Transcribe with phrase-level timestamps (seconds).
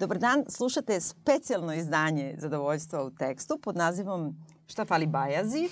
[0.00, 4.36] Dobar dan, slušate specijalno izdanje Zadovoljstva u tekstu pod nazivom
[4.66, 5.68] Šta fali Bajazi?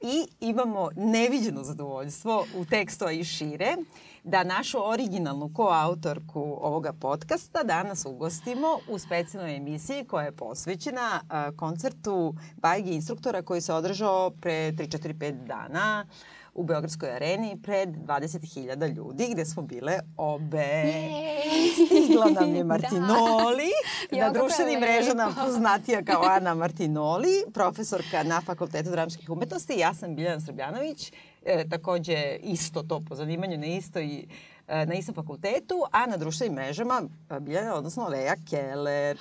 [0.00, 3.76] I imamo neviđeno zadovoljstvo u tekstu, i šire,
[4.24, 11.20] da našu originalnu koautorku ovoga podcasta danas ugostimo u specijalnoj emisiji koja je posvećena
[11.56, 16.06] koncertu Bajge instruktora koji se održao pre 3-4-5 dana
[16.54, 20.58] u Beogradskoj areni pred 20.000 ljudi gde smo bile obe.
[20.58, 21.70] Jej.
[21.86, 23.70] Stigla nam je Martinoli,
[24.10, 24.18] da.
[24.18, 29.78] na društvenim mrežama poznatija kao Ana Martinoli, profesorka na Fakultetu dramskih umetnosti.
[29.78, 31.12] Ja sam Biljana Srbljanović,
[31.44, 34.26] e, takođe isto to po zanimanju na istoj
[34.68, 39.18] e, na istom fakultetu, a na društvenim mrežama e, Biljana, odnosno Lea Keller.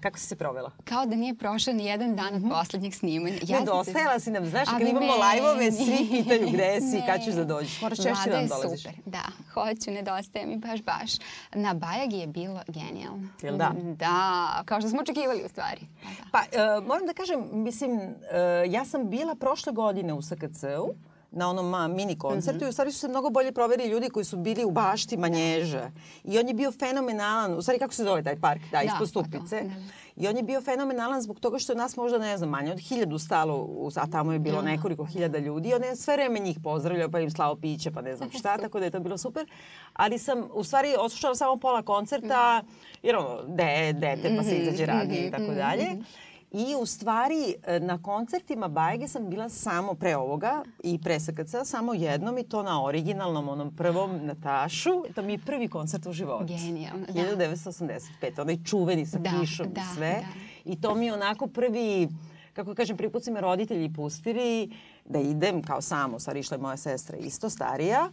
[0.00, 0.70] Kako si se provela?
[0.84, 3.36] Kao da nije prošao ni jedan dan od poslednjeg snimanja.
[3.42, 7.44] Ja Nedostajala si nam, znaš, kad imamo lajvove, svi pitaju gde si, kad ćeš da
[7.44, 7.80] dođeš.
[7.82, 8.82] Moraš češće Vlada da nam dolaziš.
[8.82, 9.22] super, da,
[9.54, 11.12] hoću, nedostaje mi baš, baš.
[11.54, 13.28] Na Bajagi je bilo genijalno.
[13.42, 13.72] Jel da?
[13.94, 15.80] Da, kao što smo očekivali u stvari.
[16.02, 16.30] Pa da.
[16.32, 18.14] Pa, e, moram da kažem, mislim, e,
[18.68, 20.94] ja sam bila prošle godine u SKC-u,
[21.30, 22.64] na onom mini koncertu Mhm.
[22.64, 25.90] i u stvari su se mnogo bolje proverili ljudi koji su bili u bašti Manježa.
[26.24, 29.06] I on je bio fenomenalan, u stvari kako se zove taj park, da, ispod pa
[29.06, 29.62] Stupice.
[29.62, 29.70] da.
[30.16, 32.78] I on je bio fenomenalan zbog toga što je nas možda, ne znam, manje od
[32.78, 34.68] hiljadu stalo, a tamo je bilo Da.
[34.68, 35.68] nekoliko hiljada ljudi.
[35.68, 38.58] I on je sve vreme njih pozdravljao, pa im slao piće, pa ne znam šta,
[38.58, 39.46] tako da je to bilo super.
[39.92, 42.62] Ali sam, u stvari, oslušala samo pola koncerta,
[43.02, 45.86] jer ono, de, dete, pa se Mhm, izađe radi i tako dalje.
[46.52, 51.54] I u stvari e, na koncertima Bajge sam bila samo pre ovoga i pre SKC
[51.64, 54.90] samo jednom i to na originalnom onom prvom Natašu.
[55.14, 56.44] To mi je prvi koncert u životu.
[56.46, 57.12] Genijalno, da.
[57.12, 58.00] 1985.
[58.40, 60.10] Onaj čuveni sa Da, kišom da, i sve.
[60.12, 60.26] da.
[60.64, 62.08] I to mi je onako prvi
[62.52, 64.72] kako kažem, prvi put su me roditelji pustili
[65.04, 68.08] da idem kao samo, stvari išla je moja sestra isto starija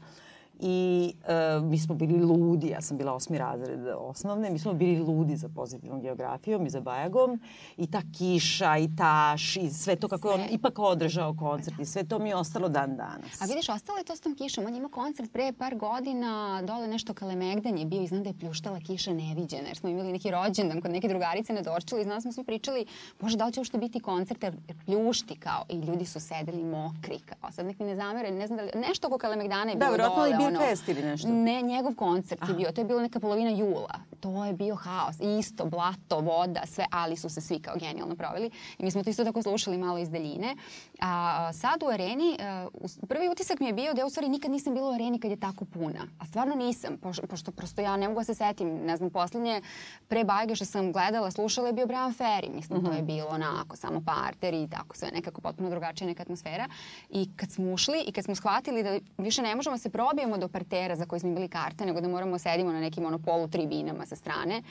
[0.59, 4.99] i e, mi smo bili ludi, ja sam bila osmi razred osnovne, mi smo bili
[4.99, 7.39] ludi za pozitivnom geografijom i za Bajagom
[7.77, 10.49] i ta kiša i taš i sve to kako je on Sve.
[10.51, 13.41] ipak održao koncert i sve to mi je ostalo dan danas.
[13.41, 14.65] A vidiš, ostalo je to s tom kišom.
[14.65, 18.29] On je imao koncert pre par godina, dole nešto Kalemegdan je bio i znam da
[18.29, 22.03] je pljuštala kiša neviđena, jer smo imali neki rođendan kod neke drugarice na Dorčelu i
[22.03, 22.85] znam smo svi pričali,
[23.21, 24.55] bože, da li će uopšte biti koncert, jer
[24.85, 27.51] pljušti kao, i ljudi su sedeli mokri kao.
[27.51, 29.91] Sad nek mi ne zamere, ne znam da li, nešto oko Kalemegdana je Da, bilo
[29.91, 30.35] verovatno dole.
[30.47, 31.27] Bio ono, fest ili nešto.
[31.27, 33.99] Ne, njegov koncert je bio, to je bilo neka polovina jula.
[34.19, 38.49] To je bio haos, isto, blato, voda, sve, ali su se svi kao genijalno proveli.
[38.77, 40.55] I mi smo to isto tako slušali malo iz daljine.
[41.01, 42.37] A sad u areni,
[42.73, 45.19] us- prvi utisak mi je bio da ja u stvari nikad nisam bila u areni
[45.19, 45.99] kad je tako puna.
[46.19, 49.61] A stvarno nisam, pošto, pošto prosto ja ne mogu da se setim, ne znam, poslednje
[50.07, 52.55] pre bajge što sam gledala, slušala je bio Brian Ferry.
[52.55, 56.67] Mislim, to je bilo onako, samo parter i tako sve, nekako potpuno drugačija neka atmosfera.
[57.09, 60.34] I kad smo ušli i kad smo shvatili da više ne možemo da se probijemo
[60.37, 63.19] do partera za koji smo imali karte, nego da moramo da sedimo na nekim ono
[63.19, 64.61] polu tribinama sa strane,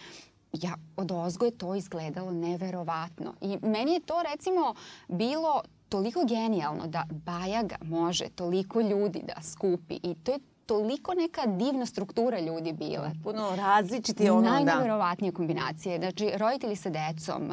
[0.53, 3.35] ja, od ozgo je to izgledalo neverovatno.
[3.41, 4.75] I meni je to recimo
[5.09, 11.47] bilo toliko genijalno da Bajaga može toliko ljudi da skupi i to je toliko neka
[11.47, 13.11] divna struktura ljudi bila.
[13.23, 14.51] Puno različiti ono, da.
[14.51, 15.99] Najneverovatnije kombinacije.
[15.99, 17.51] Znači, roditelji sa decom,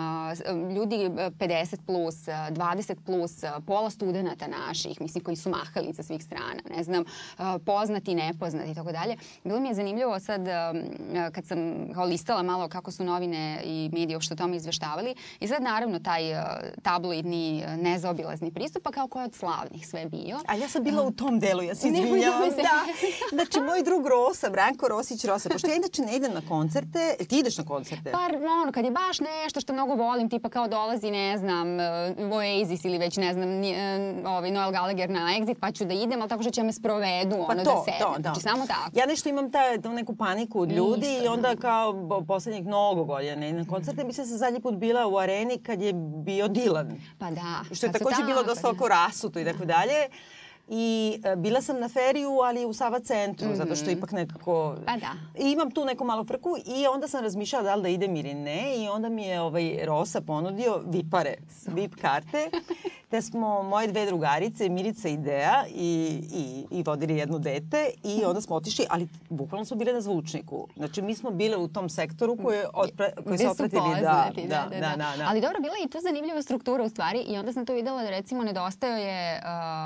[0.75, 6.03] ljudi a, 50 plus, a, 20 plus, pola studenta naših, mislim, koji su mahali sa
[6.03, 7.03] svih strana, ne znam,
[7.65, 9.17] poznati, nepoznati i tako dalje.
[9.43, 10.41] Bilo mi je zanimljivo sad,
[11.31, 15.47] kad sam kao listala malo kako su novine i mediji uopšte o tome izveštavali, i
[15.47, 16.21] sad naravno taj
[16.81, 20.39] tabloidni, nezaobilazni pristup, pa kao ko je od slavnih sve bio.
[20.47, 22.49] A ja sam bila u tom delu, ja se da izvinjavam.
[22.49, 23.00] Da.
[23.35, 27.39] Znači, moj drug Rosa, Branko Rosić Rosa, pošto ja inače ne idem na koncerte, ti
[27.39, 28.11] ideš na koncerte?
[28.11, 28.31] Par,
[28.61, 32.85] ono, kad je baš nešto što mnogo volim, tipa kao dolazi, ne znam, uh, Oasis
[32.85, 33.49] ili već, ne znam,
[34.25, 37.35] ovaj, Noel Gallagher na Exit, pa ću da idem, ali tako što će me sprovedu,
[37.35, 37.99] ono, Pa da to, sedem.
[37.99, 38.21] to, da.
[38.21, 38.89] Znači, samo tako.
[38.93, 41.61] Ja nešto imam ta, tu neku paniku od ljudi Isto, i onda da.
[41.61, 44.03] kao bo- poslednjih mnogo godina ne na koncerte.
[44.03, 45.93] Mislim da sam zadnji put bila u areni kad je
[46.25, 46.91] bio Dylan.
[47.19, 47.75] Pa da.
[47.75, 48.69] Što je takođe bilo tako, dosta da.
[48.69, 50.07] oko rasuto i tako dalje.
[50.73, 54.75] I e, bila sam na feriju, ali u Sava centru, zato što ipak nekako...
[54.85, 55.43] Pa da.
[55.43, 58.33] I imam tu neku malu frku i onda sam razmišljala da li da idem ili
[58.33, 61.35] ne i onda mi je ovaj Rosa ponudio vipare,
[61.67, 62.49] vip karte.
[63.11, 68.25] Te smo moje dve drugarice, Milica i Dea i, i, i vodili jedno dete i
[68.25, 70.67] onda smo otišli, ali bukvalno smo bile na zvučniku.
[70.75, 73.81] Znači mi smo bile u tom sektoru koji, je otpre, Gde se su opratili.
[73.81, 75.25] poznati, da, da, da, da, da.
[75.27, 78.03] Ali dobro, bila je i tu zanimljiva struktura u stvari i onda sam to videla
[78.03, 79.41] da recimo nedostajao je,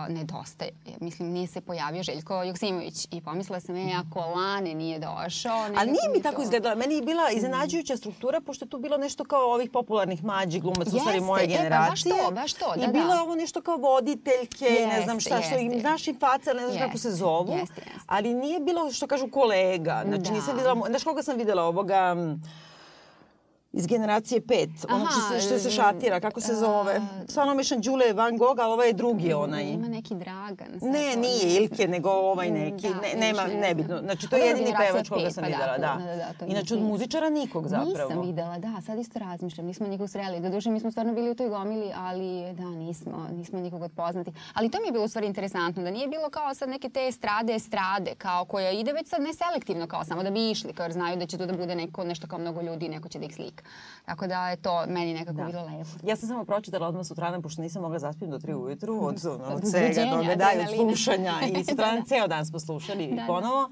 [0.10, 4.74] uh, nedostaje, je, mislim nije se pojavio Željko Joksimović i pomislila sam, e, ako Lane
[4.74, 5.58] nije došao...
[5.58, 6.76] Ali nije mi to- tako izgledala.
[6.76, 10.96] Meni je bila iznenađujuća struktura, pošto je tu bilo nešto kao ovih popularnih mlađih glumaca,
[10.96, 12.16] u stvari moje e, pa baš generacije.
[12.26, 12.92] to, baš to, da, I da.
[12.92, 16.62] bilo ovo nešto kao voditeljke, i ne znam šta, što im znaš im faca, ne
[16.62, 17.54] znaš kako Jeste, se zovu.
[17.54, 18.00] jeste, jeste.
[18.08, 20.04] Ali nije bilo što kažu kolega.
[20.08, 20.32] Znači Da.
[20.32, 21.96] nisam videla, znaš koga sam videla ovoga...
[22.12, 22.42] m,
[23.76, 27.02] iz generacije 5, onog što se, što se šatira, kako se zove.
[27.28, 29.64] Stvarno mišljam Đule Van Gogh, ali ovaj je drugi onaj.
[29.64, 30.80] Ima neki Dragan.
[30.80, 32.88] sad Ne, nije Ilke, nego ovaj neki.
[32.88, 34.00] Da, ne, nema, ne nebitno.
[34.00, 35.98] Znači, to je jedini pevač koga sam pa da, videla, da.
[36.06, 38.10] da, da, Inače, od muzičara nikog zapravo.
[38.10, 40.40] Nisam videla, da, sad isto razmišljam, nismo nikog sreli.
[40.40, 44.34] Doduše, mi smo stvarno bili u toj gomili, ali da, nismo, nismo nikog od poznatih.
[44.54, 47.08] Ali to mi je bilo u stvari interesantno, da nije bilo kao sad neke te
[47.08, 50.94] estrade, estrade, kao koja ide već sad neselektivno, kao samo da bi išli, kao jer
[50.94, 53.26] znaju da će tu da bude neko, nešto kao mnogo ljudi i neko će da
[53.26, 53.64] ih slika.
[54.06, 55.44] Tako da je to meni nekako Da.
[55.44, 55.90] bilo lepo.
[56.04, 59.44] Ja sam samo pročitala odmah sutradan, pošto nisam mogla zaspim do 3 ujutru, od, ono,
[59.46, 61.34] od Od svega toga, da, od slušanja.
[61.60, 63.70] I sutradan ceo dan smo slušali Da, da.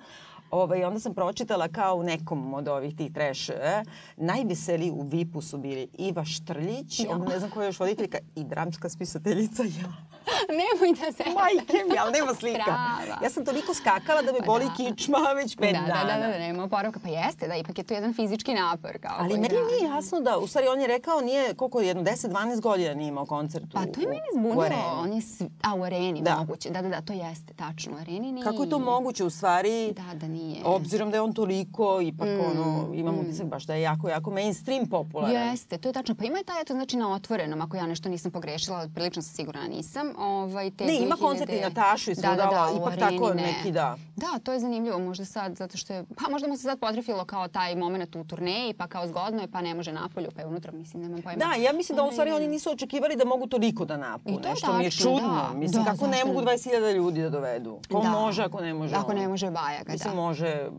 [0.54, 3.84] Ovaj, onda sam pročitala kao u nekom od ovih tih trash, e,
[4.18, 7.12] najveseliji u VIP-u su bili Iva Štrljić, Ja.
[7.12, 9.94] onda ne znam koja je još voditeljka, i dramska spisateljica ja.
[10.60, 11.24] Nemoj da se...
[11.24, 12.64] Majke mi, ali nema slika.
[12.64, 13.20] Prava.
[13.24, 14.74] Ja sam toliko skakala da me Pa boli da.
[14.78, 16.04] kičma već pet da, dana.
[16.04, 17.00] Da, da, da, nema oporavka.
[17.00, 18.98] Pa jeste, da, ipak je to jedan fizički napor.
[19.02, 22.62] Kao Ali meni nije jasno da, u stvari on je rekao, nije, koliko, jedno 10-12
[22.62, 25.00] godina nije imao koncert u, Pa to je u zbunilo.
[25.02, 26.36] On je svi, a u areni Da.
[26.36, 26.70] moguće.
[26.70, 27.94] Da, da, da, to jeste tačno.
[27.94, 28.44] U areni nije.
[28.44, 29.94] Kako je to moguće u stvari?
[29.94, 30.43] Da, da nije.
[30.66, 34.32] Obzirom da je on toliko, ipak Mm, ono, imam utisak baš da je jako, jako
[34.32, 35.48] mainstream popularan.
[35.50, 36.16] Jeste, to je tačno.
[36.16, 39.36] Pa ima je taj, eto, znači na otvorenom, ako ja nešto nisam pogrešila, prilično sam
[39.36, 40.14] sigurna da nisam.
[40.18, 42.94] Ovaj, te Ne, ima 2000 koncerti Natašu i da, svuda, da, da, ali u ipak
[42.94, 43.44] areni tako ne.
[43.44, 43.98] neki, da.
[44.16, 47.26] Da, to je zanimljivo možda sad, zato što je, pa možda mu se sad potrefilo
[47.26, 50.48] kao taj moment u turneji, pa kao zgodno je, pa ne može napolju, pa je
[50.48, 51.38] unutra, mislim, nemam pojma.
[51.38, 53.94] Da, ja mislim da u Ali stvari oni nisu očekivali da mogu toliko da
[54.26, 55.50] I je što mi je tačno, čudno.
[55.52, 55.58] da.
[55.58, 56.46] Mislim, Da, kako ne mogu ne?
[56.48, 57.80] 20.000 ljudi da dovedu?
[57.92, 58.10] Ko Da.
[58.10, 59.18] može, ako ne može Ako on?
[59.18, 60.22] ne može Bajaga, Mislim, da.
[60.22, 60.33] može...
[60.34, 60.72] že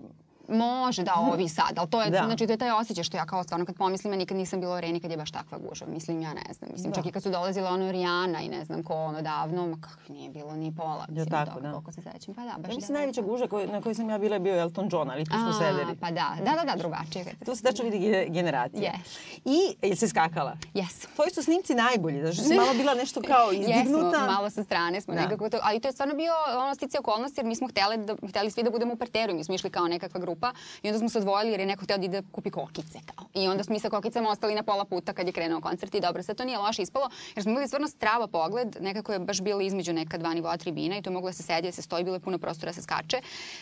[0.49, 2.23] Može, da, ovi sad, ali to je, Da.
[2.25, 4.73] znači, to je taj osjećaj što ja kao stvarno kad pomislim, ja nikad nisam bila
[4.73, 5.87] u areni kad je baš takva gužva.
[5.89, 6.71] Mislim, ja ne znam.
[6.73, 6.95] Mislim, Da.
[6.95, 10.15] čak i kad su dolazile ono Rijana i ne znam ko ono davno, ma kakvi
[10.15, 11.07] nije bilo ni pola.
[11.09, 11.73] Mislim, tako, toga, da.
[11.73, 12.35] Koliko se sećam.
[12.35, 14.41] Pa da, baš Ja mislim, da- najveća guža koj, na kojoj sam ja bila je
[14.41, 15.97] bio Elton John, ali tu smo sedeli.
[15.97, 17.25] Pa da, da, da, da, drugačije.
[17.25, 18.93] kad se- Tu se tačno vidi ge- generacija.
[18.95, 19.39] Yes.
[19.47, 20.57] I, jel si skakala?
[20.75, 21.07] Jes.
[21.09, 23.79] Tvoji su snimci najbolji, što si malo bila nešto kao izdignuta.
[24.09, 25.21] Jesmo, malo sa strane smo Da.
[25.21, 28.17] nekako to, ali to je stvarno bio ono stice okolnosti jer mi smo hteli, da,
[28.25, 30.34] hteli svi da budemo u parteru mi smo išli kao nekakva grupa
[30.83, 33.27] i onda smo se odvojili jer je neko hteo da ide kupi kokice kao.
[33.35, 36.01] I onda smo mi sa kokicama ostali na pola puta kad je krenuo koncert i
[36.01, 39.41] dobro, sad to nije loše ispalo jer smo imali stvarno strava pogled, nekako je baš
[39.41, 41.83] bilo između neka dva nivoa tribina i to je moglo da se sedi, da se
[41.83, 43.21] stoji, bilo je puno prostora da se skače.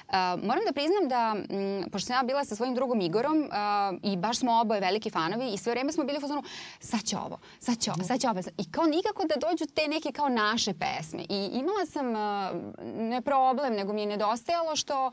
[0.08, 3.48] Uh, moram da priznam da, mm, pošto sam ja bila sa svojim drugom Igorom uh,
[4.02, 6.42] i baš smo oboje veliki fanovi i sve vreme smo bili u fazonu
[6.80, 8.40] sad će ovo, sad će ovo, sad će ovo.
[8.58, 11.22] I kao nikako da dođu te neke kao naše pesme.
[11.28, 12.22] I imala sam, uh,
[12.98, 15.10] ne problem, nego mi je nedostajalo što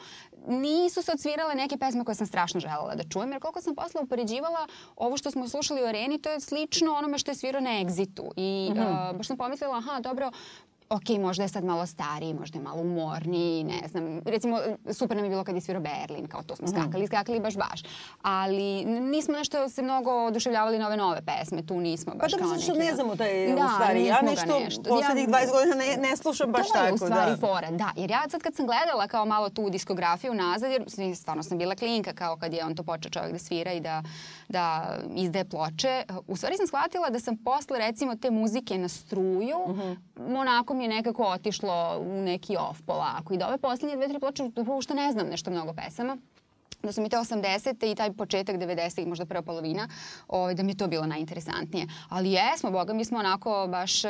[0.48, 4.02] nisu se odsvirale neke pesme koje sam strašno želela da čujem, jer koliko sam posle
[4.02, 7.70] upoređivala ovo što smo slušali u areni, to je slično onome što je svirao na
[7.70, 8.32] Exitu.
[8.36, 10.32] I uh, baš sam pomislila, aha, dobro,
[10.90, 14.22] ok, možda je sad malo stariji, možda je malo umorniji, ne znam.
[14.26, 14.60] Recimo,
[14.92, 17.84] super nam je bilo kad je svirao Berlin, kao to smo skakali, skakali baš baš.
[18.22, 22.38] Ali nismo nešto se mnogo oduševljavali na ove nove pesme, tu nismo Pa baš da,
[22.38, 22.86] kao zato što neki...
[22.86, 26.52] ne znamo taj, da, u stvari, ja ga nešto, poslednjih 20 godina ne, ne slušam
[26.52, 26.86] baš to tako.
[26.86, 27.38] je u stvari da.
[27.38, 27.92] fora, da.
[27.96, 30.84] Jer ja sad kad sam gledala kao malo tu diskografiju nazad, jer
[31.16, 34.04] stvarno sam bila klinka kao kad je on to počeo čovjek da svira i da,
[34.48, 36.04] da izdaje ploče.
[36.28, 39.58] U stvari sam shvatila da sam posle recimo te muzike na struju,
[40.38, 43.34] onako mi je nekako otišlo u neki off polako.
[43.34, 44.44] I da ove poslednje dve, tri ploče,
[44.82, 46.18] što ne znam nešto mnogo pesama,
[46.84, 47.92] da su mi te 80.
[47.92, 49.06] i taj početak 90.
[49.06, 49.88] možda prva polovina,
[50.28, 51.88] ovaj, da mi je to bilo najinteresantnije.
[52.10, 54.10] Ali jesmo, boga, mi smo onako baš uh,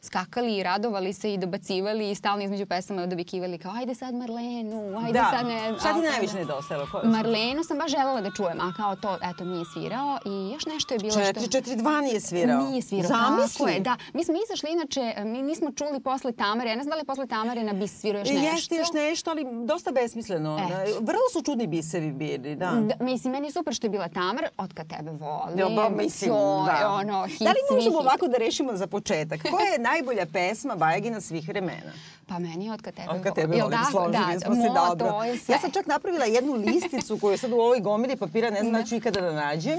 [0.00, 4.98] skakali i radovali se i dobacivali i stalno između pesama dobikivali kao ajde sad Marlenu,
[4.98, 5.30] ajde Da.
[5.32, 5.74] sad ne...
[5.80, 6.86] Šta ti najviše nedostajalo?
[6.86, 10.66] Ko- Marlenu sam baš želela da čujem, a kao to, eto, nije svirao i još
[10.66, 11.20] nešto je bilo što...
[11.20, 12.62] 4-4-2 nije svirao.
[12.62, 13.58] Nije svirao, Zamisli.
[13.58, 13.96] tako je, da.
[14.12, 17.26] Mi smo izašli, inače, mi nismo čuli posle Tamare, ja ne znam da li posle
[17.26, 18.44] Tamare na bis svirao još nešto.
[18.46, 20.56] Jeste još nešto, ali dosta besmisleno.
[20.58, 22.70] Da, Vrlo su čudni bisevi bili, da.
[22.70, 25.58] Da, mislim, meni je super što je bila Tamar, od kad tebe volim.
[25.58, 26.90] Ja, ba, mislim, to da.
[26.90, 29.40] ono, hit da li možemo svih ovako da rešimo za početak?
[29.42, 31.92] Koja je najbolja pesma Bajagina svih vremena?
[32.28, 33.90] Pa meni je od kad tebe Od kad tebe volim, tako?
[33.90, 35.10] složili da, smo se mo, dobro.
[35.10, 35.54] To je sve.
[35.54, 38.84] Ja sam čak napravila jednu listicu koju sad u ovoj gomili papira ne znam da
[38.84, 39.78] ću ikada da nađem.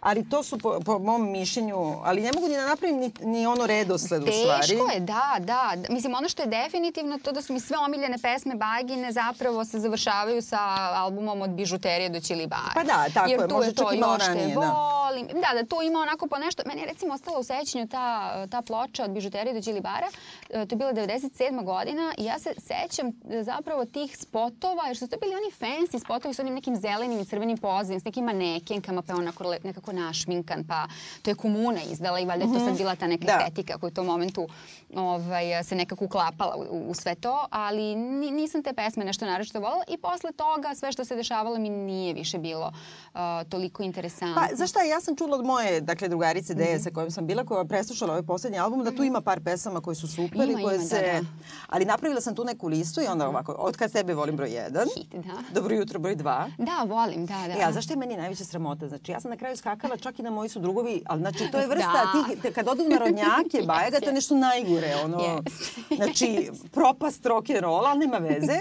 [0.00, 3.46] Ali to su po, po mom mišljenju, ali ne mogu ni da napravim ni, ni
[3.46, 4.66] ono redosled u stvari.
[4.66, 5.74] Teško je, da, da.
[5.88, 9.78] Mislim, ono što je definitivno to da su mi sve omiljene pesme Bagine zapravo se
[9.78, 10.58] završavaju sa
[10.94, 12.72] albumom od bižuterije do Ćilibara.
[12.74, 14.54] Pa da, tako Jer je, tu možda je to čak i malo još te ranije,
[14.54, 14.99] da.
[15.22, 15.40] Volim.
[15.40, 16.62] Da, da, tu ima onako po nešto.
[16.66, 20.06] Meni je recimo ostala u sećanju ta, ta ploča od bižuterije do Ćilibara.
[20.50, 21.64] E, To je bila 97.
[21.64, 26.00] godina i ja se sećam e, zapravo tih spotova, jer su to bili oni fancy
[26.00, 30.64] spotovi s onim nekim zelenim i crvenim pozadinama, s nekim manekenkama, pa onako nekako našminkan,
[30.68, 30.86] pa
[31.22, 33.32] to je komuna izdala i valjda je to sad bila ta neka Da.
[33.32, 34.48] estetika koja u tom momentu
[34.96, 39.60] ovaj, se nekako uklapala u, u sve to, ali ni, nisam te pesme nešto naročito
[39.60, 42.66] volila i posle toga sve što se dešavalo mi nije više bilo
[43.14, 44.42] uh, toliko interesantno.
[44.48, 46.80] Pa, znaš šta, ja ja sam čula od moje, dakle, drugarice Deje mm.
[46.80, 49.80] sa kojom sam bila, koja je preslušala ovaj poslednji album, da tu ima par pesama
[49.80, 50.96] koje su super Ima, i koje ima, se...
[50.96, 51.26] da, da.
[51.68, 54.86] Ali napravila sam tu neku listu i onda ovako, od kad tebe volim broj 1,
[54.96, 55.60] Hit, da.
[55.60, 56.50] Dobro jutro broj 2.
[56.58, 57.52] Da, volim, da, da.
[57.52, 58.88] E, a zašto je meni najveća sramota?
[58.88, 61.58] Znači, ja sam na kraju skakala čak i na moji su drugovi, ali znači, to
[61.58, 62.24] je vrsta Da.
[62.42, 65.70] tih, kad odu na rodnjake, bajaga, to je nešto najgore, ono, Yes.
[65.96, 68.60] znači, propast rock'n'rolla, ali nema veze.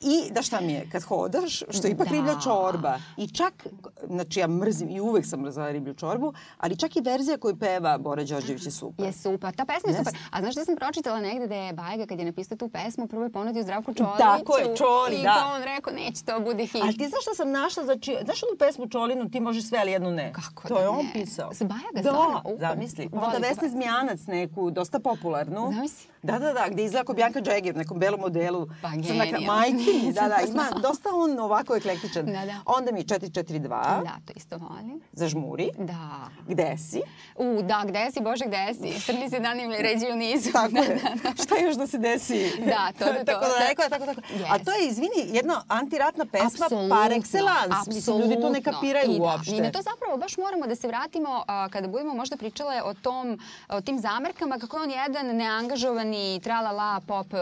[0.00, 2.14] I da šta mi je, kad hodaš, što je ipak Da.
[2.14, 3.66] riblja čorba, i čak,
[4.06, 7.98] znači ja mrzim i uvek sam mrzala riblju čorbu, ali čak i verzija koju peva
[7.98, 9.06] Bora Đorđević je super.
[9.06, 9.54] Je super.
[9.54, 10.04] Ta pesma je Jeste.
[10.04, 10.20] super.
[10.30, 13.24] A znaš da sam pročitala negde da je Bajega kad je napisao tu pesmu prvo
[13.24, 14.18] je ponudio Zdravku Čoliću.
[14.18, 15.34] Tako je, Čoli, I da.
[15.34, 16.82] kao on rekao neće to bude hit.
[16.82, 17.84] Ali ti znaš šta sam našla?
[17.84, 20.32] Znači, znaš onu pesmu Čolinu, ti možeš sve, ali jednu ne?
[20.32, 21.12] Kako to da je on ne?
[21.12, 21.50] pisao.
[21.52, 22.42] S Bajaga, da, stvarno?
[22.58, 23.08] Zamisli.
[23.12, 23.70] Onda Vesna baš.
[23.70, 25.72] Zmijanac neku, dosta popularnu.
[25.74, 26.10] Zamisli.
[26.22, 28.66] Da, da, da, gde izgleda kao Bjanka Džegir, nekom belom modelu.
[28.82, 28.88] Pa.
[29.46, 32.26] Majke mi, da, da, ima dosta on ovako eklektičan.
[32.26, 32.54] Da, da.
[32.66, 35.00] Onda mi 442, Da, to isto volim.
[35.12, 36.28] zažmuri, Da.
[36.48, 37.00] gde si?
[37.36, 39.00] U, da, gde si, Bože, gde si?
[39.00, 40.52] Crni se dani ređuju nizu.
[40.52, 40.98] Tako da, je.
[41.44, 42.52] Šta još da se desi?
[42.66, 43.24] Da, to, to, to.
[43.24, 43.64] tako da, Da.
[43.84, 44.20] je, tako, tako.
[44.48, 44.64] A Yes.
[44.64, 47.88] to je, izvini, jedna antiratna pesma Apsolutno, par excellence.
[47.88, 49.56] Mislim, ljudi to ne kapiraju I da, uopšte.
[49.56, 52.94] I na to zapravo baš moramo da se vratimo a, kada budemo možda pričale o
[52.94, 57.36] tom, o tim zamerkama, kako je on jedan neangažovani tralala pop e,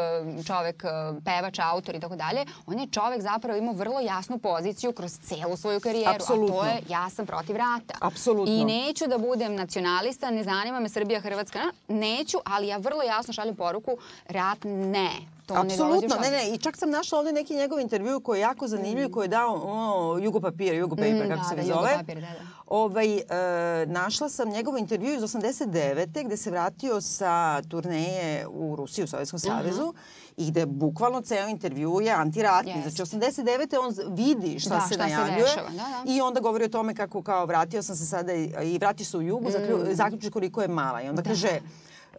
[0.45, 0.89] čovek, e,
[1.25, 2.45] pevač, autor i tako dalje.
[2.67, 6.57] On je čovek zapravo imao vrlo jasnu poziciju kroz celu svoju karijeru, Apsolutno.
[6.57, 7.95] a to je ja sam protiv rata.
[8.19, 8.55] Apsolutno.
[8.55, 11.59] I neću da budem nacionalista, ne zanima me Srbija, Hrvatska,
[11.89, 13.97] ne, neću, ali ja vrlo jasno šaljem poruku,
[14.29, 15.11] rat ne.
[15.47, 16.55] To Apsolutno, ne, ne.
[16.55, 19.55] I čak sam našla ovde neki njegov intervju koji je jako zanimljiv, koji je dao
[19.55, 21.95] ono, Jugo papir, Jugo paper, Mm, kako da, se da, Jugo zove.
[21.97, 22.47] papir, da, da.
[22.67, 23.23] Ovaj, e,
[23.87, 26.25] našla sam njegov intervju iz 89.
[26.25, 29.95] gde se vratio sa turneje u Rusiji, u Sovjetskom savezu
[30.39, 32.71] i gde bukvalno ceo intervju je antiratni.
[32.71, 32.91] Jeste.
[32.91, 33.77] Znači, 89.
[33.81, 36.13] on vidi šta Da, se šta se najavljuje dešava, da, da.
[36.13, 39.19] i onda govori o tome kako kao vratio sam se sada i, i vratio se
[39.19, 39.95] u jugu, mm.
[39.95, 41.03] zaključi koliko je mala.
[41.03, 41.61] I onda kaže, e,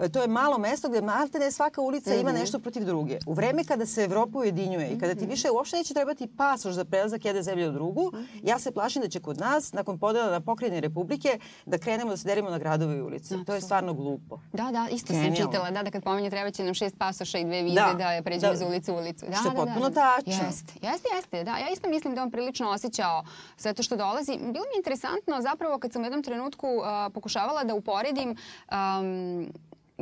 [0.08, 2.40] to je malo mesto gde maltene svaka ulica ima Mhm.
[2.40, 3.20] nešto protiv druge.
[3.26, 5.20] U vreme kada se Evropa ujedinjuje i kada Mhm.
[5.20, 8.24] ti više uopšte neće trebati pasoš za prelazak jedne zemlje u drugu, Mhm.
[8.44, 11.30] ja se plašim da će kod nas, nakon podela na pokrajine republike,
[11.66, 13.36] da krenemo da se delimo na gradove i ulice.
[13.44, 14.40] To je stvarno glupo.
[14.54, 15.36] Da, da, isto sam Genijalno.
[15.48, 18.16] čitala, da, da kad pominje treba će nam šest pasoša i dve vize Da, da,
[18.16, 18.56] da pređemo da.
[18.56, 19.26] iz ulice u ulicu.
[19.26, 20.32] Da, Što je da, potpuno da, tačno.
[20.46, 21.52] Jeste, jeste, jeste, da.
[21.54, 23.24] Ja isto mislim da on prilično osjećao
[23.58, 24.32] sve to što dolazi.
[24.34, 28.30] Bilo mi je interesantno zapravo kad sam u jednom trenutku uh, pokušavala da uporedim
[28.72, 29.52] um,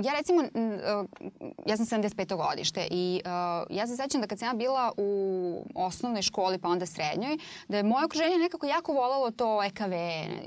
[0.03, 1.05] Ja recimo, uh,
[1.65, 2.35] ja sam 75.
[2.35, 3.31] godište i uh,
[3.77, 7.37] ja se sećam da kad sam ja bila u osnovnoj školi pa onda srednjoj,
[7.67, 9.93] da je moje okruženje nekako jako volalo to EKV,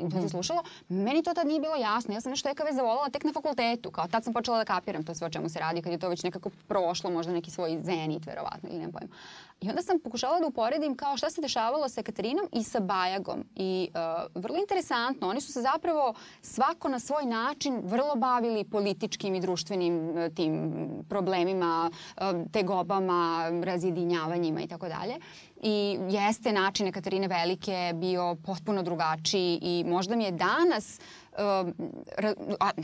[0.06, 0.62] i to se slušalo.
[0.88, 2.14] Meni to tad nije bilo jasno.
[2.14, 3.90] Ja sam nešto EKV zavolala tek na fakultetu.
[3.90, 6.08] Kao tad sam počela da kapiram to sve o čemu se radi, kad je to
[6.08, 9.14] već nekako prošlo, možda neki svoj zenit, verovatno, ili nemam pojma.
[9.60, 13.44] I onda sam pokušala da uporedim kao šta se dešavalo sa Katarinom i sa Bajagom.
[13.56, 19.34] I uh, vrlo interesantno, oni su se zapravo svako na svoj način vrlo bavili političkim
[19.40, 20.72] društvenim uh, tim
[21.08, 25.14] problemima, uh, tegobama, razjedinjavanjima i tako dalje.
[25.62, 31.04] I jeste način Katarine Velike bio potpuno drugačiji i možda mi je danas ne,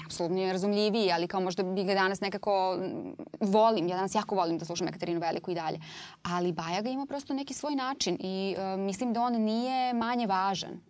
[0.06, 4.34] apsolutno nije razumljiviji, ali kao možda bi ga danas nekako mm, volim, ja danas jako
[4.34, 5.80] volim da slušam Ekaterinu Veliku i dalje.
[6.22, 10.80] Ali Bajaga ima prosto neki svoj način i uh, mislim da on nije manje važan.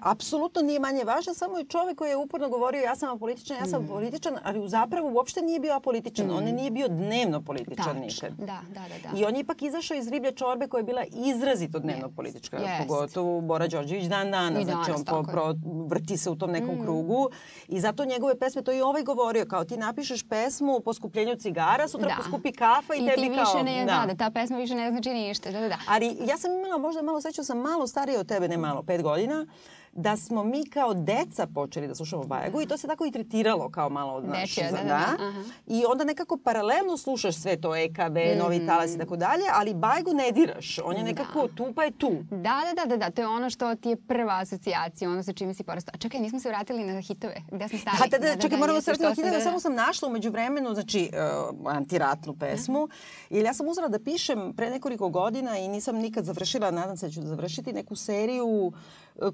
[0.00, 3.64] Apsolutno nije manje važan, samo je čovek koji je uporno govorio ja sam apolitičan, ja
[3.64, 3.70] Mm.
[3.70, 6.30] sam političan, ali u zapravo uopšte nije bio apolitičan.
[6.30, 8.00] On nije bio dnevno političan Tačno.
[8.00, 8.32] nikad.
[8.38, 9.10] Da, da, da.
[9.12, 9.18] da.
[9.18, 12.16] I on je ipak izašao iz riblje čorbe koja je bila izrazito dnevno Jest.
[12.16, 12.88] politička, Jest.
[12.88, 15.24] pogotovo Bora Đorđević dan danas, I znači danas, on po, je.
[15.32, 15.54] pro,
[15.86, 17.30] vrti se u tom nekom krugu
[17.68, 21.88] i zato njegove pesme, to i ovaj govorio, kao ti napišeš pesmu o poskupljenju cigara,
[21.88, 22.14] sutra Da.
[22.16, 23.44] poskupi kafa i, I tebi ti kao...
[23.44, 24.04] više ne, da.
[24.06, 25.50] da, ta pesma više ne znači ništa.
[25.50, 25.78] Da, da, da.
[25.88, 29.02] Ali ja sam imala možda malo sreću, sam malo starija od tebe, ne malo, pet
[29.02, 29.46] godina,
[29.92, 33.70] da smo mi kao deca počeli da slušamo Bajagu i to se tako i tretiralo
[33.70, 34.24] kao malo od.
[34.24, 35.42] Dečija, da, da, da, aha.
[35.66, 38.66] I onda nekako paralelno slušaš sve to EKB, Novi Mhm.
[38.66, 40.78] talas i tako dalje, ali Bajagu ne diraš.
[40.84, 42.10] On je nekako tu pa je tu.
[42.30, 45.32] Da, da, da, da, da, to je ono što ti je prva asocijacija, ono sa
[45.32, 45.92] čime si porastao.
[45.94, 47.34] A čekaj, nismo se vratili na hitove.
[47.52, 47.96] Gde smo stali?
[48.10, 49.44] Da, da, da, čekaj, moramo se vratiti na hitove, da, da.
[49.44, 51.10] samo sam našla umeđu vremenu, znači,
[51.54, 52.88] uh, antiratnu pesmu.
[53.30, 57.06] Jer ja sam uzela da pišem pre nekoliko godina i nisam nikad završila, nadam se
[57.06, 58.74] da ću da završiti, neku seriju uh,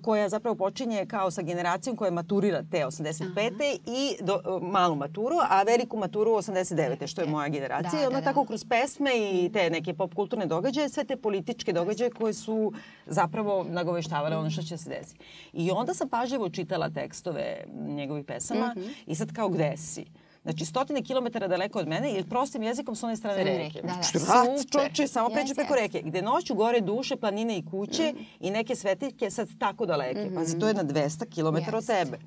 [0.02, 3.50] koja zapravo počinje kao sa generacijom koja maturira te 85.
[3.86, 7.06] i do, uh, malu maturu, a veliku maturu 89.
[7.06, 7.90] što je moja generacija.
[7.92, 8.24] Da, I onda da, da.
[8.24, 12.72] tako kroz pesme i te neke pop kulturne događaje, sve te političke događaje koje su
[13.06, 15.20] zapravo nagoveštavale ono što će se desiti.
[15.52, 18.86] I onda sam pažljivo čitala tekstove njegovih pesama Mhm.
[19.06, 20.04] i sad kao gde si?
[20.44, 23.82] Znači, stotine kilometara daleko od mene, jer prostim jezikom su one strane reke.
[23.82, 24.02] da, da.
[24.02, 24.82] Što rat, Super.
[24.84, 25.76] čoče, samo Yes, pređe preko yes.
[25.76, 26.02] reke.
[26.02, 28.22] Gde noću gore duše, planine i kuće Mhm.
[28.40, 30.30] i neke svetiljke sad tako daleke.
[30.34, 31.94] Pazi, to je na 200 kilometara od Jeste.
[31.94, 32.18] tebe.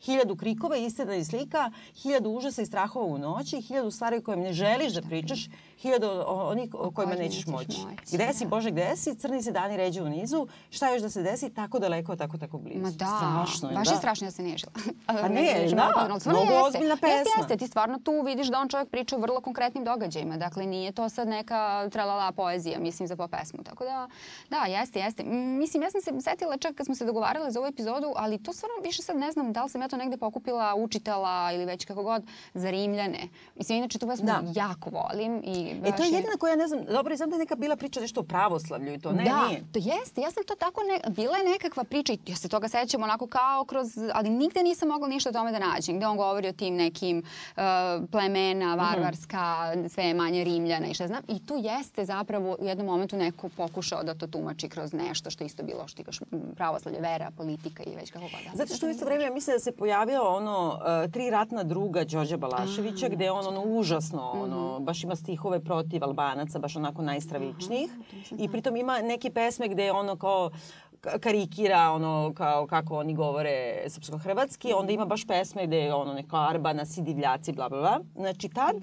[0.00, 4.52] Hiljadu krikova, istina slika, hiljadu užasa i strahova u noći, hiljadu stvari o kojima ne
[4.52, 5.48] želiš da pričaš,
[5.78, 7.80] hiljadu o- onih o kojima nećeš moći.
[7.80, 8.48] moći, Gde si, da.
[8.48, 9.14] Bože, gde si?
[9.14, 10.46] Crni se dani ređu u nizu.
[10.70, 11.50] Šta još da se desi?
[11.50, 12.80] Tako daleko, tako, tako blizu.
[12.80, 13.92] Ma da, Strašno je, baš da.
[13.92, 14.72] je strašno ja se nežila.
[15.06, 17.08] Pa ne, da, mnogo ozbiljna pesma.
[17.08, 20.36] Jeste, jeste, ti stvarno tu vidiš da on čovjek priča o vrlo konkretnim događajima.
[20.36, 23.64] Dakle, nije to sad neka tralala poezija, mislim, za pop pesmu.
[23.64, 24.08] Tako da,
[24.50, 25.24] da, jeste, jeste.
[25.24, 28.52] Mislim, ja sam se setila čak kad smo se dogovarale za ovu epizodu, ali to
[28.52, 31.84] stvarno više sad ne znam da li sam ja to negde pokupila, učitala ili već
[31.84, 32.22] kako god
[32.54, 33.18] za Rimljane.
[33.56, 34.42] Mislim, inače tu pesmu Da.
[34.54, 35.42] jako volim.
[35.44, 37.54] I E, baš to je jedina koja ne znam, dobro, i znam da je neka
[37.54, 39.64] bila priča nešto o pravoslavlju i to, ne, da, nije.
[39.72, 40.20] to jeste.
[40.20, 43.26] Ja sam to tako, ne, bila je nekakva priča i ja se toga sećam onako
[43.26, 45.96] kao kroz, ali nigde nisam mogla ništa o tome da nađem.
[45.96, 47.62] Gde on govori o tim nekim uh,
[48.10, 51.22] plemena, varvarska, sve je manje rimljana i šta znam.
[51.28, 55.44] I tu jeste zapravo u jednom momentu neko pokušao da to tumači kroz nešto što
[55.44, 56.02] isto bilo, što
[56.32, 58.40] m, pravoslavlje, vera, politika i već kako god.
[58.48, 61.62] Ali Zato što u isto vreme ja mislim da se pojavio ono uh, tri ratna
[61.62, 67.02] druga Đorđa Balaševića gde on ono užasno ono baš ima stihove protiv Albanaca baš onako
[67.02, 67.90] najstravičnijih
[68.32, 70.50] i pritom ima neke pesme gde ono kao
[70.94, 73.52] ka- karikira ono kao kako oni govore
[73.86, 78.00] srpsko-hrvatski, onda ima baš pesme gde je ono neka Arbana, si divljaci, bla bla bla.
[78.14, 78.76] Znači tad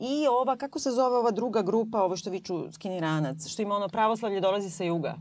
[0.00, 3.88] i ova, kako se zove ova druga grupa, ovo što viču skiniranac, što ima ono
[3.88, 5.14] pravoslavlje dolazi sa juga.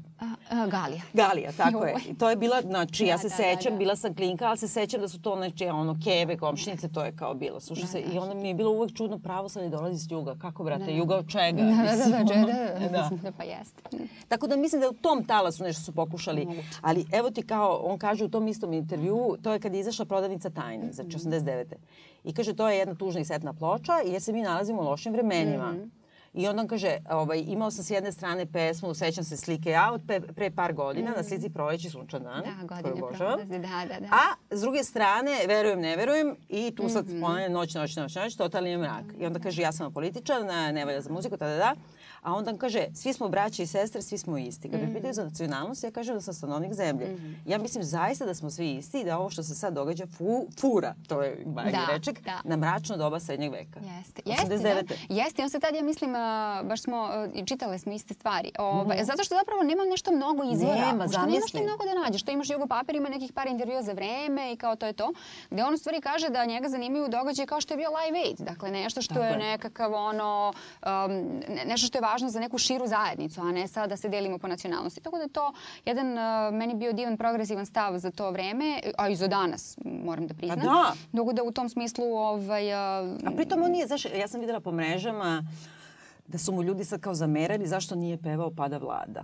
[0.49, 1.01] A, Galija.
[1.13, 1.95] Galija, tako je.
[2.09, 3.77] I to je bila, znači, ja Da, se da, sećam, da, da.
[3.77, 7.15] bila sam klinka, ali se sećam da su to, znači, ono, keve, komšinice, to je
[7.15, 7.59] kao bilo.
[7.59, 10.35] Slušaj se, i onda mi je bilo uvek čudno, pravoslavlje dolazi s juga.
[10.41, 11.61] Kako, brate, juga od čega?
[11.81, 13.09] Da, da, da, da, da, da, da.
[13.23, 13.81] da, pa jeste.
[14.27, 16.47] Tako da mislim da u tom talasu nešto su pokušali.
[16.81, 20.05] Ali evo ti kao, on kaže u tom istom intervju, to je kad je izašla
[20.05, 21.73] prodavnica tajni, znači 89.
[22.23, 25.13] I kaže, to je jedna tužna i setna ploča jer se mi nalazimo u lošim
[25.13, 25.75] vremenima.
[26.33, 29.91] I onda on kaže, ovaj, imao sam s jedne strane pesmu, sećam se slike ja
[29.93, 32.43] od pe, pre par godina, na slici proleći sunčan dan.
[32.67, 33.39] Da, koju obožavam.
[33.47, 34.07] da, da, da.
[34.11, 37.49] A s druge strane, verujem, ne verujem i tu sad mm -hmm.
[37.49, 39.05] noć, noć, noć, noć, totalni mrak.
[39.19, 41.75] I onda kaže, ja sam političar, ne, valja za muziku, tada, da.
[42.23, 44.69] A onda on kaže, svi smo braće i sestre, svi smo isti.
[44.69, 44.87] Kad Mhm.
[44.87, 47.17] me pitaju za nacionalnost, ja kažem da sam stanovnik zemlje.
[47.45, 50.25] Ja mislim zaista da smo svi isti i da ovo što se sad događa fu,
[50.59, 52.39] fura, to je Bajagi Da, reček, da.
[52.45, 53.79] na mračno doba srednjeg veka.
[53.89, 54.83] Jeste, jeste, 89.
[54.83, 54.95] da.
[55.11, 56.27] Jeste, on se tad, ja mislim, a,
[56.63, 56.97] baš smo,
[57.33, 58.51] i čitale smo iste stvari.
[58.59, 60.75] Ovaj, Zato što zapravo nema nešto mnogo izvora.
[60.75, 61.51] Nema, Pošto nemaš zamisli.
[61.51, 62.23] ti mnogo da nađeš.
[62.23, 65.13] To imaš Jugo papir, ima nekih par intervjua za vreme i kao to je to.
[65.49, 68.37] Gde on u stvari kaže da njega zanimaju događaje kao što je bio Live Aid.
[68.39, 69.37] Dakle, nešto što Tako je je.
[69.39, 70.53] nekakav ono,
[70.83, 70.89] um,
[71.49, 74.37] ne- nešto što je važno za neku širu zajednicu, a ne sad da se delimo
[74.37, 75.01] po nacionalnosti.
[75.01, 75.53] Tako da je to
[75.85, 80.27] jedan, uh, meni bio divan progresivan stav za to vreme, a i za danas, moram
[80.27, 80.59] da priznam.
[80.59, 80.93] da.
[81.17, 84.59] Tako da u tom smislu ovaj, uh, A pritom on nije, znaš, ja sam videla
[84.59, 85.43] po mrežama
[86.27, 89.23] da su mu ljudi sad kao zamerali zašto nije pevao Pada vlada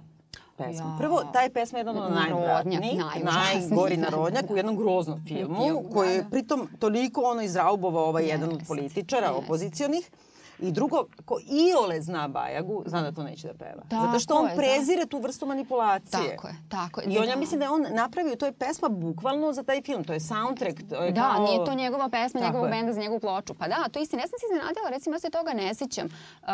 [0.58, 0.90] pesmu.
[0.90, 0.96] Ja.
[0.98, 6.22] Prvo, ta je pesma jedan od najvratnijih, najgori narodnjak u jednom groznom filmu, koji je
[6.22, 6.30] da.
[6.30, 10.12] pritom toliko ono izraubovao ovaj jedan od političara, opozicionih.
[10.60, 11.40] I drugo, ko
[11.70, 13.84] iole zna Bajagu, zna da to neće da peva.
[14.06, 16.36] Zato što Tako on je, prezire tu vrstu manipulacije.
[16.36, 17.08] Tako je, tako je.
[17.08, 17.40] I on, ja Da.
[17.40, 20.78] mislim da je on napravio, to je pesma bukvalno za taj film, to je soundtrack.
[20.90, 21.46] To je Da, kao...
[21.46, 22.72] nije to njegova pesma, Tako njegovog je.
[22.72, 23.54] benda za njegovu ploču.
[23.54, 24.22] Pa da, to istina.
[24.22, 26.48] Ja sam se iznenadila, recimo ja se toga ne sećam, uh,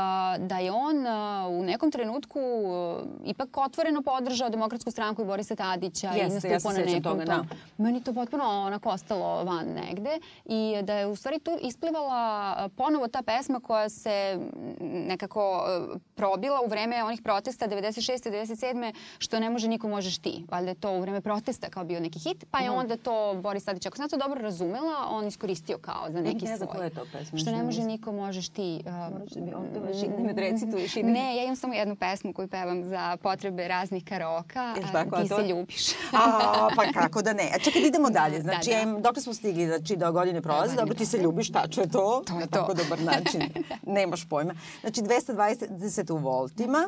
[0.48, 5.56] da je on uh, u nekom trenutku uh, ipak otvoreno podržao demokratsku stranku i Borisa
[5.56, 7.48] Tadića i Jeste, ja se nastupao na sećam nekom toga, tom.
[7.78, 13.08] Meni to potpuno onako ostalo van negde i da je u stvari tu isplivala ponovo
[13.08, 14.44] ta pesma koja se mm,
[14.86, 17.84] nekako uh, probila u vreme onih protesta 96.
[18.26, 18.94] 97.
[19.18, 20.46] što ne može niko možeš ti.
[20.52, 22.80] Valjda je to u vreme protesta kao bio neki hit, pa je Mhm.
[22.80, 26.58] onda to Boris Tadić, ako sam to dobro razumela, on iskoristio kao za neki Ne
[26.58, 26.68] znam svoj.
[26.70, 27.88] koja je to pesma, Što ne ne može znam.
[27.88, 28.82] niko možeš ti.
[28.86, 31.10] um, Morat ću da mi opevaš i da mi odrecituješ ide.
[31.10, 34.74] Ne, ja imam samo jednu pesmu koju pevam za potrebe raznih karoka.
[34.76, 35.90] Jel tako, ti to se ljubiš.
[36.14, 37.50] A, pa kako da ne.
[37.52, 38.42] A čekaj, da idemo dalje.
[38.42, 38.80] Znači, da.
[38.80, 42.24] im, dok smo stigli, znači, da godine prolaze, dobro, ti se ljubiš, tačno je to.
[42.24, 42.52] To je na to.
[42.52, 43.42] tako dobar način.
[43.84, 44.54] Nemaš pojma.
[44.82, 46.88] Znači, 220 u voltima.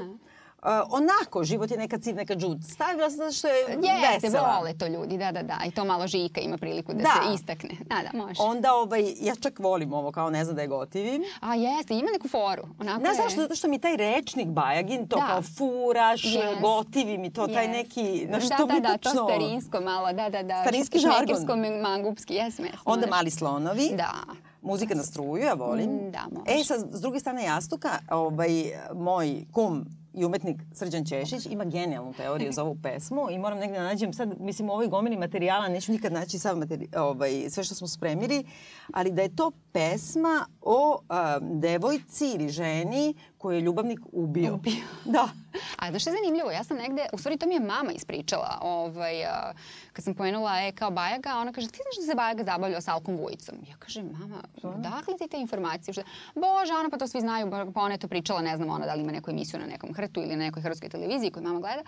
[0.58, 2.58] Uh, onako, život je neka civ, neka džud.
[2.66, 4.56] Stavila sam zato što je Jeste, vesela.
[4.56, 5.58] vole to ljudi, da, da, da.
[5.68, 7.10] I to malo žika ima priliku da, Da.
[7.18, 7.70] se istakne.
[7.80, 8.42] Da, da, može.
[8.42, 11.24] Onda, ovaj, ja čak volim ovo, kao ne znam da je gotivim.
[11.42, 12.64] A jeste, ima neku foru.
[12.80, 13.24] Onako Znaš je...
[13.24, 13.42] zašto?
[13.42, 15.28] Zato što mi taj rečnik Bajagin, to Da.
[15.28, 16.62] kao furaš, Yes.
[16.62, 17.72] gotivi mi to, taj Yes.
[17.72, 20.62] neki, znaš, da, to da, mi da, to starinsko malo, da, da, da.
[20.62, 21.18] Starinski žargon.
[21.18, 22.70] Šmekersko, mangupski, jes, jes.
[22.86, 23.90] Onda mali slonovi.
[23.92, 24.14] Da.
[24.66, 25.90] Muzika na struju, ja volim.
[25.92, 26.60] Mm, da, može.
[26.62, 32.14] E, sad, s druge strane jastuka, ovaj, moj kum i umetnik Srđan Češić ima genijalnu
[32.14, 35.68] teoriju za ovu pesmu i moram negde da nađem sad, mislim, u ovoj gomili materijala
[35.68, 38.44] neću nikad naći sav materi, ovaj, sve što smo spremili,
[38.94, 44.54] ali da je to pesma o a, devojci ili ženi koju je ljubavnik ubio.
[44.54, 44.74] Ubio.
[45.16, 45.30] Da.
[45.80, 48.60] A da što je zanimljivo, ja sam negde, u stvari to mi je mama ispričala,
[48.62, 49.14] ovaj,
[49.94, 52.94] kad sam pomenula e, kao Bajaga, ona kaže, ti znaš da se Bajaga zabavljao sa
[52.94, 53.56] Alkom Vujicom?
[53.70, 54.42] Ja kažem, mama,
[54.78, 55.94] dakle ti te informacije?
[56.36, 58.94] Bože, ona pa to svi znaju, pa ona je to pričala, ne znam ona da
[58.94, 61.84] li ima neku emisiju na nekom hrtu ili nekoj hrvatskoj televiziji koju mama gleda.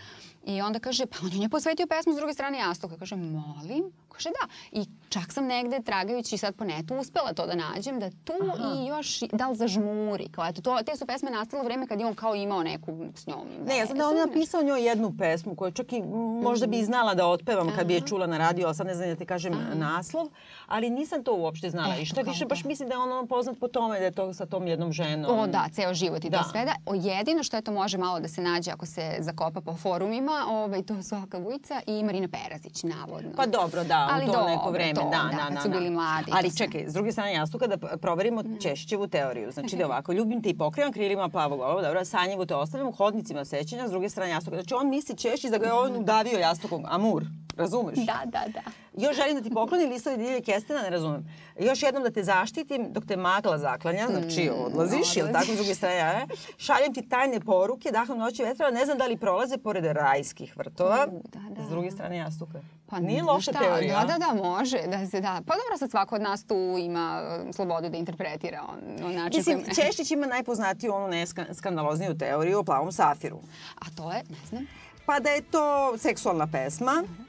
[0.45, 2.97] I onda kaže, pa on je posvetio pesmu s druge strane jastuka.
[2.97, 3.91] Kaže, molim?
[4.09, 4.47] Kaže, da.
[4.71, 8.73] I čak sam negde, tragajući sad po netu, uspela to da nađem, da tu Aha.
[8.75, 10.27] i još, da li zažmuri.
[10.31, 13.05] Kao, eto, to, te su pesme nastale u vreme kad je on kao imao neku
[13.15, 13.47] s njom.
[13.67, 16.01] Ne, ja znam da on je napisao njoj jednu pesmu koju čak i
[16.43, 18.95] možda bi i znala da otpevam kad bi je čula na radio, ali sad ne
[18.95, 19.75] znam da ti kažem Aha.
[19.75, 20.27] naslov,
[20.67, 21.93] ali nisam to uopšte znala.
[21.93, 24.33] Eto, I što više, baš mislim da je on poznat po tome da je to
[24.33, 25.39] sa tom jednom ženom.
[25.39, 26.43] O da, ceo život i da.
[26.51, 26.75] sve da.
[26.85, 30.45] O, jedino što je to može malo da se nađe ako se zakopa po forumima,
[30.49, 33.29] ovaj, to su Alka Vujica i Marina Perazić, navodno.
[33.35, 35.69] Pa dobro, da, ali u to dobro, neko vreme, to, da, da, da, kad su
[35.69, 36.31] bili mladi.
[36.35, 39.51] Ali čekaj, s druge strane jastuka da proverimo Češćevu teoriju.
[39.51, 42.91] Znači da ovako, ljubim te i pokrivam krilima plavog olova, dobro, sanjevu te ostavljam u
[42.91, 44.55] hodnicima sećanja, s druge strane jastuka.
[44.55, 47.23] Znači on misli Češić da ga je on udavio jastukom, amur.
[47.57, 47.95] Razumeš?
[47.95, 48.61] Da, da, da.
[48.97, 51.25] Još želim da ti poklonim listovi divlje kestena, ne razumem.
[51.59, 55.45] Još jednom da te zaštitim dok te magla zaklanja, znači mm, odlaziš, mm, ili tako,
[55.45, 59.17] s druge strane, ja, šaljem ti tajne poruke, dahom noći vetrova, ne znam da li
[59.17, 61.67] prolaze pored rajskih vrtova, mm, da, da.
[61.67, 62.61] s druge strane jastuka.
[62.89, 63.99] Pa nije loša šta, teorija.
[63.99, 64.77] Da, da, da, može.
[64.87, 65.41] Da se, da.
[65.47, 69.39] Pa dobro, sad svako od nas tu ima um, slobodu da interpretira on, on način.
[69.39, 69.75] Mislim, kojim...
[69.75, 73.39] Češić ima najpoznatiju onu neskandalozniju teoriju o plavom safiru.
[73.75, 74.67] A to je, ne znam.
[75.05, 77.03] Pa da je to seksualna pesma.
[77.03, 77.26] Uh -huh uh,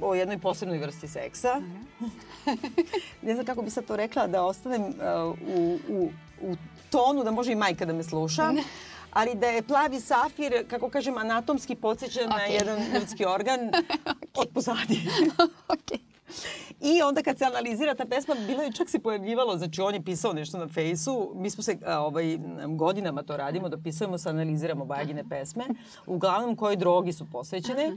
[0.00, 1.60] o jednoj posebnoj vrsti seksa.
[3.22, 4.94] ne znam kako bi sad to rekla, da ostanem uh,
[5.56, 6.56] u, u, u
[6.90, 8.52] tonu da može i majka da me sluša.
[9.10, 12.36] ali da je plavi safir, kako kažem, anatomski podsjećan okay.
[12.36, 13.84] na jedan ljudski organ okay.
[14.42, 15.00] od pozadi.
[15.68, 15.98] okay.
[16.80, 20.04] I onda kad se analizira ta pesma, bilo je čak se pojavljivalo, znači on je
[20.04, 25.24] pisao nešto na fejsu, mi smo se ovaj, godinama to radimo, dopisujemo se, analiziramo Bajagine
[25.28, 25.64] pesme,
[26.06, 27.96] uglavnom koje drogi su posvećene.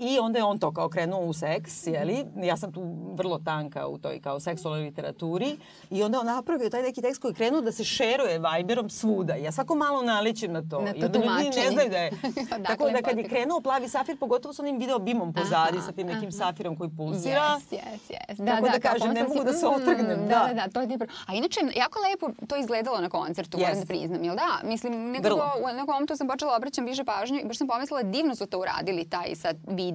[0.00, 2.24] I onda je on to kao krenuo u seks, jeli?
[2.36, 2.82] Ja sam tu
[3.14, 5.56] vrlo tanka u toj kao seksualnoj literaturi.
[5.90, 9.34] I onda on napravio taj neki tekst koji je krenuo da se šeruje Viberom svuda.
[9.34, 10.80] Ja svako malo naličim na to.
[10.80, 12.10] Na to ljudi ne znaju da je.
[12.68, 15.92] Tako da kad je krenuo plavi safir, pogotovo sa onim video bimom pozadi, aha, sa
[15.92, 16.38] tim nekim aha.
[16.38, 17.40] safirom koji pulsira.
[17.40, 18.44] Yes, yes, yes.
[18.44, 20.20] Da, tako da, da kažem, ne mogu da se otrgnem.
[20.20, 20.98] Mm, da, da, da, to je.
[21.26, 23.60] A inače, jako lepo to izgledalo na koncertu, yes.
[23.60, 24.68] moram da priznam, jel da?
[24.68, 28.34] Mislim, nekako, u nekom momentu sam počela obraćam više pažnje i baš sam pomislila divno
[28.34, 29.89] su to uradili, taj sad video,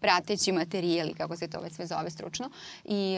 [0.00, 2.50] prateći materijali, kako se to već sve zove stručno.
[2.84, 3.16] I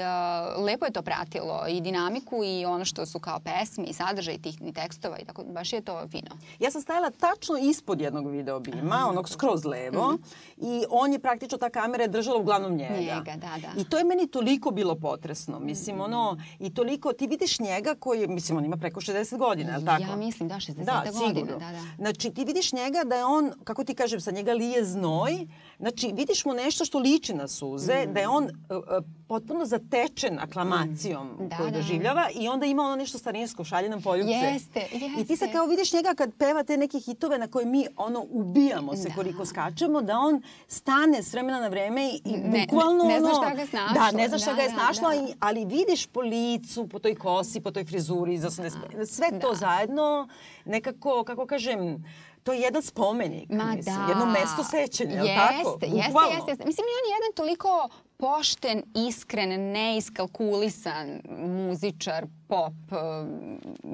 [0.56, 4.38] uh, lepo je to pratilo i dinamiku i ono što su kao pesme i sadržaj
[4.38, 6.30] tih ni tekstova i tako, baš je to fino.
[6.58, 9.08] Ja sam stajala tačno ispod jednog video bima, Aha.
[9.08, 10.22] onog skroz levo, mm.
[10.56, 12.94] i on je praktično, ta kamera je držala uglavnom njega.
[12.94, 13.80] Njega, da, da.
[13.80, 15.58] I to je meni toliko bilo potresno.
[15.58, 16.00] Mislim, mm.
[16.00, 19.84] ono, i toliko, ti vidiš njega koji, mislim, on ima preko 60 godina, je li
[19.84, 20.02] tako?
[20.02, 21.28] Ja mislim, da, 60 da, godina.
[21.28, 21.58] Sigurno.
[21.58, 21.82] Da, da.
[21.96, 25.46] Znači, ti vidiš njega da je on, kako ti kažem, sa njega lije znoj,
[25.82, 28.12] Znači, vidiš mu nešto što liči na suze, mm.
[28.12, 28.50] da je on uh,
[29.28, 31.48] potpuno zatečen aklamacijom mm.
[31.48, 31.76] da, koju da.
[31.76, 34.32] doživljava i onda ima ono nešto starinsko, šalje nam poljubce.
[34.32, 35.20] Jeste, jeste.
[35.20, 38.26] I ti sad kao vidiš njega kad peva te neke hitove na koje mi ono
[38.30, 39.14] ubijamo se da.
[39.14, 43.36] koliko skačemo, da on stane s vremena na vreme i ne, bukvalno ne, ne znaš
[43.36, 43.94] šta ga snašlo.
[43.94, 45.34] Da, ne znaš šta da, ga je da, snašlo, da.
[45.40, 48.50] ali vidiš po licu, po toj kosi, po toj frizuri, za
[49.06, 49.54] sve to da.
[49.54, 50.28] zajedno
[50.64, 52.04] nekako, kako kažem,
[52.42, 54.06] to je jedan spomenik, Ma mislim, da.
[54.08, 55.68] jedno mesto sećanja, jeste, tako?
[55.70, 56.64] Jeste, jeste, jeste.
[56.66, 57.88] Mislim, i on je jedan toliko
[58.22, 62.98] pošten, iskren, neiskalkulisan muzičar, pop, uh,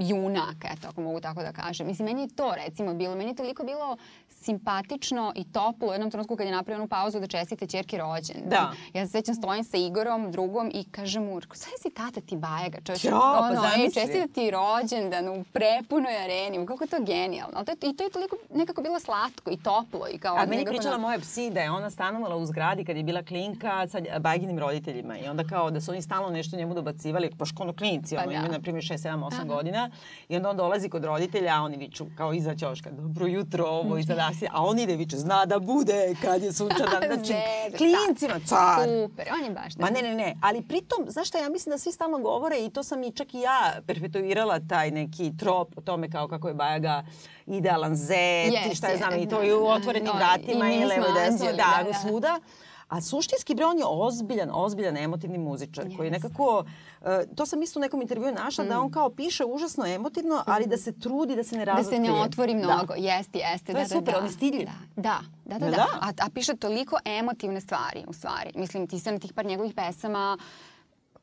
[0.00, 1.86] junak, eto, ako mogu tako da kažem.
[1.86, 3.96] Mislim, meni je to recimo bilo, meni je toliko bilo
[4.28, 8.36] simpatično i toplo u jednom trenutku kad je napravio onu pauzu da čestite čerke rođen.
[8.46, 8.72] Da.
[8.92, 12.78] Ja se sećam, stojim sa Igorom, drugom i kažem mu, sad si tata ti Bajega,
[12.84, 13.04] čovječ.
[13.04, 14.02] Ja, pa ono, pa zamisli.
[14.02, 17.54] Čestite ti rođendan u prepunoj areni, kako je to genijalno.
[17.56, 20.06] Ali to je, i to je toliko nekako bilo slatko i toplo.
[20.12, 21.02] I kao A meni pričala na...
[21.02, 25.18] moja psi da je ona stanovala u zgradi kad je bila klinka sa Bajginim roditeljima
[25.18, 28.30] i onda kao da su oni stalno nešto njemu dobacivali, pošto ono klinci, pa ono,
[28.30, 28.36] da.
[28.36, 29.44] imaju na primjer 6, 7, 8 Aha.
[29.44, 29.90] godina
[30.28, 33.98] i onda on dolazi kod roditelja, a oni viču kao iza ćoška, dobro jutro, ovo
[33.98, 37.34] i sada si, a on ide viče, zna da bude kad je sunčana, znači
[37.76, 38.84] klincima, car.
[38.84, 39.76] Super, on je baš.
[39.76, 42.70] Ma ne, ne, ne, ali pritom, znaš šta, ja mislim da svi stalno govore i
[42.70, 46.54] to sam i čak i ja perpetuirala taj neki trop o tome kao kako je
[46.54, 47.04] Bajaga
[47.46, 51.06] idealan zet yes, i šta je znam, i to i u otvorenim vratima i levo
[51.08, 52.40] i desno, da, da, da, svuda.
[52.88, 55.96] A suštinski bre, on je ozbiljan, ozbiljan emotivni muzičar yes.
[55.96, 56.64] koji nekako,
[57.00, 58.68] uh, to sam isto u nekom intervjuu našla, mm.
[58.68, 62.00] da on kao piše užasno emotivno, ali da se trudi da se ne razotkrije.
[62.00, 62.58] Da se ne otvori da.
[62.58, 62.94] mnogo, da.
[62.94, 63.66] jeste, jeste.
[63.66, 64.68] To da, je da, super, da, on je stidljiv.
[64.96, 65.76] Da, da, da, da.
[65.76, 65.86] da.
[66.00, 68.50] A, a piše toliko emotivne stvari, u stvari.
[68.54, 70.38] Mislim, ti sam tih par njegovih pesama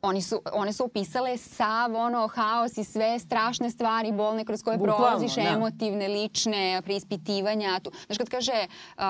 [0.05, 4.77] oni su, one su opisale sav ono haos i sve strašne stvari bolne kroz koje
[4.77, 5.41] Bukvalno, prolaziš, da.
[5.41, 7.79] emotivne, lične, preispitivanja.
[7.79, 7.91] Tu.
[8.05, 9.03] Znaš kad kaže uh,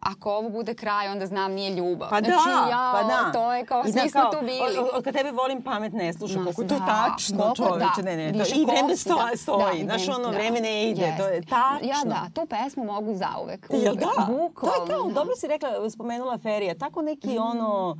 [0.00, 2.10] ako ovo bude kraj onda znam nije ljubav.
[2.10, 3.32] Pa znači, da, jao, pa da.
[3.32, 4.78] To je kao, svi da, smo tu bili.
[4.78, 7.86] Od, od kad tebe volim pamet ne slušam, koliko da, to tačno čoveče.
[7.96, 9.84] Da, ne, ne, to, I vreme stoji, da, stoji.
[9.84, 11.16] Da, Znaš ono, da, vreme ne ide, yes.
[11.16, 11.88] to je tačno.
[11.88, 13.66] Ja da, tu pesmu mogu zauvek.
[13.70, 14.26] Jel da?
[14.28, 14.86] Bukvalno.
[14.86, 17.42] To je kao, dobro si rekla, spomenula Ferija, tako neki mm.
[17.42, 17.96] ono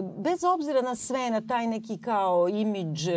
[0.00, 3.08] bez obzira na sve, na taj neki kao imidž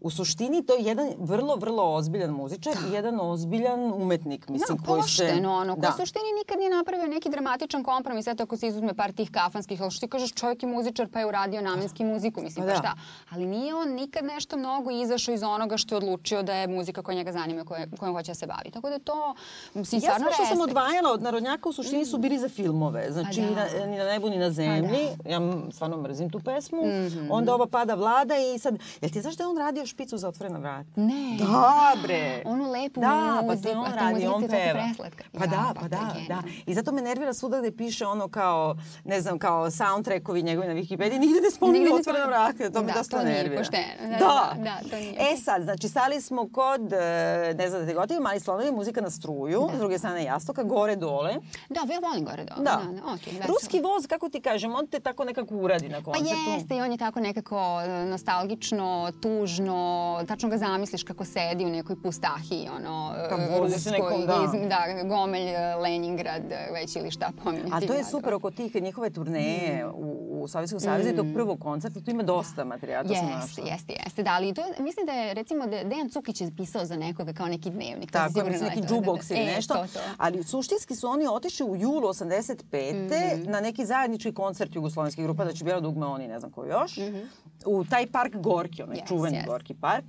[0.00, 4.84] u suštini to je jedan vrlo, vrlo ozbiljan muzičar i jedan ozbiljan umetnik, mislim, da,
[4.86, 5.40] koji se...
[5.40, 5.88] Da, ono, da.
[5.88, 9.82] u suštini nikad nije napravio neki dramatičan kompromis, eto ako se izuzme par tih kafanskih,
[9.82, 12.78] ali što ti kažeš, čovjek je muzičar pa je uradio namenski muziku, mislim, pa, pa
[12.78, 12.94] šta.
[13.30, 17.02] Ali nije on nikad nešto mnogo izašao iz onoga što je odlučio da je muzika
[17.02, 18.70] koja njega zanima, koje, kojom hoće da se bavi.
[18.70, 19.34] Tako da to,
[19.74, 23.12] mislim, ja sve što sam odvajala od narodnjaka u suštini su bili za filmove.
[23.12, 23.46] Znači, da.
[23.46, 25.06] ni, na, ni na nebu, ni na zemlji.
[25.24, 25.30] Da.
[25.30, 26.82] Ja stvarno mrzim tu pesmu.
[26.82, 27.28] Mm -hmm.
[27.30, 28.78] Onda ova pada vlada i sad...
[29.00, 30.90] Jel ti znaš da je on radio špicu za otvorena vrata?
[30.96, 31.36] Ne.
[31.38, 32.42] Da, bre.
[32.44, 33.64] Onu lepu da, muziku.
[33.64, 35.10] Da, pa to on radi, on peva.
[35.38, 36.42] Pa da, pa da, da.
[36.66, 40.74] I zato me nervira svuda gde piše ono kao, ne znam, kao soundtrackovi njegovi na
[40.74, 42.70] Wikipediji, nigde ne spominju otvorena vrata.
[42.70, 43.48] To me da, dosta to nervira.
[43.48, 44.10] Nije pošteno.
[44.10, 44.54] Da, da.
[44.56, 45.16] da, da to nije.
[45.32, 49.00] E sad, znači, stali smo kod, e, ne znam da te gotivim, ali slonovi muzika
[49.00, 49.76] na struju, da.
[49.76, 51.34] s druge strane jastoka, gore dole.
[51.68, 52.64] Da, ja volim gore dole.
[52.64, 52.80] Da.
[52.86, 56.28] da, da okay, Ruski voz, kako ti kažem, on te tako nekako uradi na koncertu.
[56.46, 59.79] Pa jeste, i on je tako nekako e, nostalgično, tužno,
[60.26, 64.68] tačno ga zamisliš kako sedi u nekoj pustahi, ono, pa, ruskoj, nekom, da.
[64.68, 67.84] da, Gomelj, e, Leningrad, već ili šta pominjati.
[67.84, 69.90] A to je super oko tih njihove turneje mm.
[69.94, 71.16] u, u Sovjetskom savjezu mm.
[71.16, 73.64] tog prvog koncerta, tu ima dosta materijala, jeste, našla.
[73.64, 76.96] Jeste, jeste, da, ali to, mislim da je, recimo, da Dejan Cukić je pisao za
[76.96, 78.10] nekoga kao neki dnevnik.
[78.10, 78.96] Tako, je, mislim, neki da, da,
[79.30, 79.74] ili e, nešto.
[79.74, 80.00] To, to.
[80.16, 83.46] Ali suštinski su oni otišli u julu 85.
[83.46, 83.50] Mm.
[83.50, 86.96] na neki zajednički koncert jugoslovenskih grupa, da će bila dugme oni, ne znam ko još,
[86.96, 87.26] mm -hmm.
[87.66, 89.46] u taj park Gorki, onaj yes, čuveni yes.
[89.46, 90.04] Gorki park.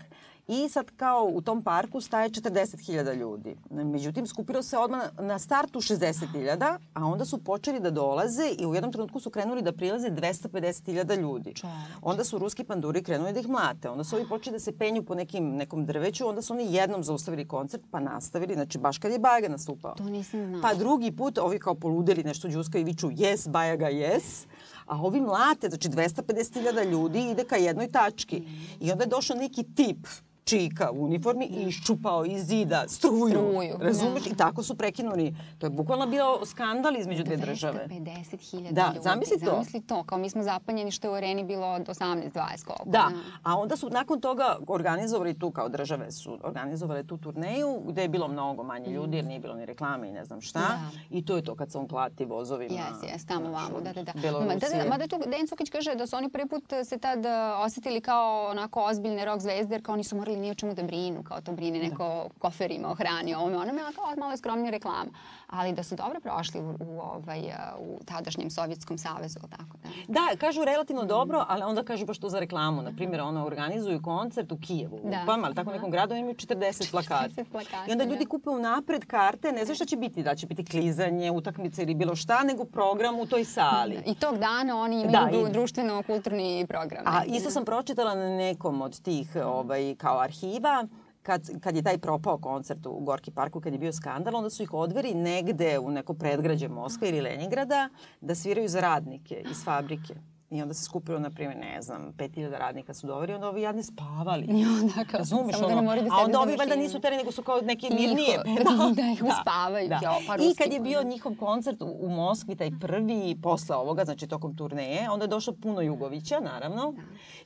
[0.52, 3.56] I sad kao u tom parku staje 40.000 ljudi.
[3.70, 8.76] Međutim, skupilo se odmah na startu 60.000, a onda su počeli da dolaze i u
[8.76, 11.54] jednom trenutku su krenuli da prilaze 250.000 ljudi.
[12.02, 13.90] Onda su ruski panduri krenuli da ih mlate.
[13.90, 17.04] Onda su ovi počeli da se penju po nekim, nekom drveću, onda su oni jednom
[17.04, 19.96] zaustavili koncert pa nastavili, znači baš kad je Bajaga nastupao.
[19.96, 20.62] To nisam znala.
[20.62, 24.46] Pa drugi put ovi kao poludeli nešto džuska i viču yes, Bajaga yes
[24.86, 28.40] a ovi mlate, znači 250.000 ljudi ide ka jednoj tački.
[28.40, 28.78] Mm.
[28.80, 30.08] I onda je došao neki tip
[30.44, 33.30] čika u uniformi i iščupao iz zida struju.
[33.30, 34.24] struju razumeš?
[34.24, 34.30] Da.
[34.30, 35.36] I tako su prekinuli.
[35.58, 37.88] To je bukvalno bio skandal između dve države.
[37.90, 39.00] 250.000 da, ljudi.
[39.04, 39.52] Zamisli to.
[39.52, 40.04] Zamisli to.
[40.04, 42.32] Kao mi smo zapanjeni što je u areni bilo od 18-20
[42.66, 42.84] koliko.
[42.86, 42.92] Da.
[42.92, 43.12] da.
[43.44, 48.10] A onda su nakon toga organizovali tu kao države su organizovale tu turneju gde je
[48.10, 48.94] bilo mnogo manje mm.
[48.94, 50.60] ljudi jer nije bilo ni reklame i ne znam šta.
[50.60, 50.90] Da.
[51.10, 52.74] I to je to kad se on plati vozovima.
[52.74, 53.82] Jes, jes, tamo vamo.
[53.82, 54.14] Da, da, da.
[54.32, 57.20] Ma, da, da, mada tu Dejan Cukić kaže da su oni prvi put se tad
[57.20, 57.32] uh,
[57.66, 60.84] osetili kao onako ozbiljne rock zvezde jer kao oni su morali ni o čemu da
[60.84, 62.40] brinu, kao to brine neko da.
[62.40, 65.12] koferima o hrani, ovome, onome, a kao malo skromnija reklama.
[65.48, 67.42] Ali da su dobro prošli u, u, ovaj,
[67.80, 69.90] u tadašnjem Sovjetskom savezu, tako da.
[70.08, 71.08] Da, kažu relativno mm.
[71.08, 72.82] dobro, ali onda kažu baš to za reklamu.
[72.82, 75.24] Na primjer, ono, organizuju koncert u Kijevu, da.
[75.26, 77.30] pa ali tako nekom gradu imaju 40 plakata.
[77.30, 78.30] 40 plakata, I onda ljudi da.
[78.30, 82.16] kupe unapred karte, ne znaš šta će biti, da će biti klizanje, utakmice ili bilo
[82.16, 83.96] šta, nego program u toj sali.
[83.96, 84.12] Da.
[84.12, 85.52] I tog dana oni imaju da, i...
[85.52, 87.04] društveno-kulturni program.
[87.06, 90.88] A isto sam pročitala na nekom od tih ovaj, kao arhiva
[91.22, 94.64] kad, kad je taj propao koncert u Gorki parku, kad je bio skandal, onda su
[94.64, 97.90] ih odveri negde u neko predgrađe Moskve ili Leningrada
[98.22, 100.16] da sviraju za radnike iz fabrike.
[100.52, 103.84] I onda se skupilo, na primjer, ne znam, 5000 radnika su doveri, onda ovi jadni
[103.84, 104.46] spavali.
[104.60, 107.00] I onda kao, Razumeš, samo ono, da ne moraju da A onda ovi valjda nisu
[107.00, 108.40] teri, nego su kao neke mirnije.
[108.66, 109.90] Da, da, ih uspavaju.
[109.90, 110.00] Da.
[110.04, 114.06] Jo, pa I kad je bio njihov koncert u, u Moskvi, taj prvi posle ovoga,
[114.06, 116.92] znači tokom turneje, onda je došlo puno Jugovića, naravno.
[116.92, 117.02] Da.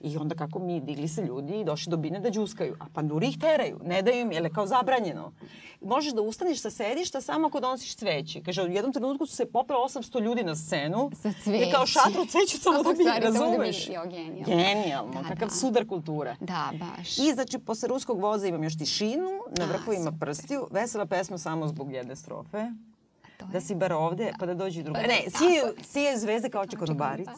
[0.10, 2.76] I onda kako mi digli se ljudi i došli do bine da džuskaju.
[2.80, 5.32] A panduri ih teraju, ne daju im, jer je kao zabranjeno.
[5.82, 8.42] Možeš da ustaneš sa sedišta samo ako donosiš cveće.
[8.44, 11.12] Kaže, u jednom trenutku su se popelo 800 ljudi na scenu.
[11.14, 11.66] Sa cveće.
[11.68, 13.90] I kao šatru cveću samo da bi, razumeš?
[13.90, 14.46] Jo, genijalno.
[14.46, 15.56] Genijalno, da, kakav da.
[15.56, 16.36] sudar kultura.
[16.40, 17.18] Da, baš.
[17.18, 21.68] I znači, posle ruskog voza imam još tišinu, na vrhu ima prstiju, vesela pesma samo
[21.68, 22.72] zbog jedne strofe
[23.52, 24.38] da si bar ovde, da.
[24.40, 25.14] pa da dođu drugarice.
[25.14, 27.32] Ne, sije, sije zvezde kao oče konobarice.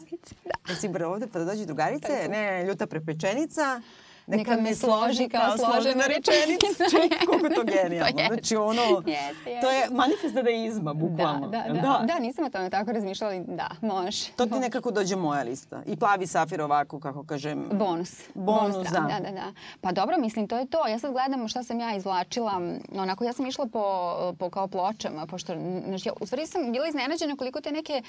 [0.44, 0.50] Da.
[0.68, 2.28] da si bar ovde, pa da dođu drugarice.
[2.30, 3.80] Ne, ljuta prepečenica.
[4.28, 6.84] Neka me složi kao složena rečenica.
[6.90, 8.12] Čekaj, koliko je to genijalno.
[8.12, 9.60] To znači ono, Jeste, jeste.
[9.60, 11.48] to je manifest dadaizma, bukvalno.
[11.48, 12.18] Da, da, jel da, da.
[12.18, 14.30] nisam o tome tako razmišljala, ali da, može.
[14.36, 15.82] To ti nekako dođe moja lista.
[15.86, 17.68] I plavi safir ovako, kako kažem.
[17.72, 18.20] Bonus.
[18.34, 19.00] Bonus, da.
[19.00, 19.20] da.
[19.20, 20.86] Da, da, Pa dobro, mislim, to je to.
[20.86, 22.60] Ja sad gledam šta sam ja izvlačila.
[22.92, 25.54] Onako, ja sam išla po, po kao pločama, pošto,
[25.86, 28.02] znači, ja, u stvari sam bila iznenađena koliko te neke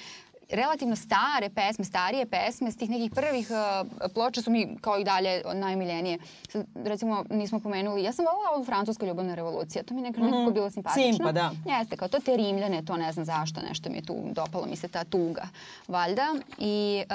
[0.51, 5.03] relativno stare pesme, starije pesme, s tih nekih prvih uh, ploča su mi kao i
[5.03, 6.17] dalje najmiljenije.
[6.49, 10.31] Sad, recimo, nismo pomenuli, ja sam volila ovu Francuska ljubavna revolucija, to mi nekako, Mhm.
[10.31, 11.03] nekako bilo simpatično.
[11.05, 11.51] Simpa, da.
[11.67, 14.75] Jeste, kao to te Rimljane, to ne znam zašto, nešto mi je tu, dopalo mi
[14.75, 15.47] se ta tuga,
[15.87, 16.25] valjda.
[16.57, 17.13] I uh,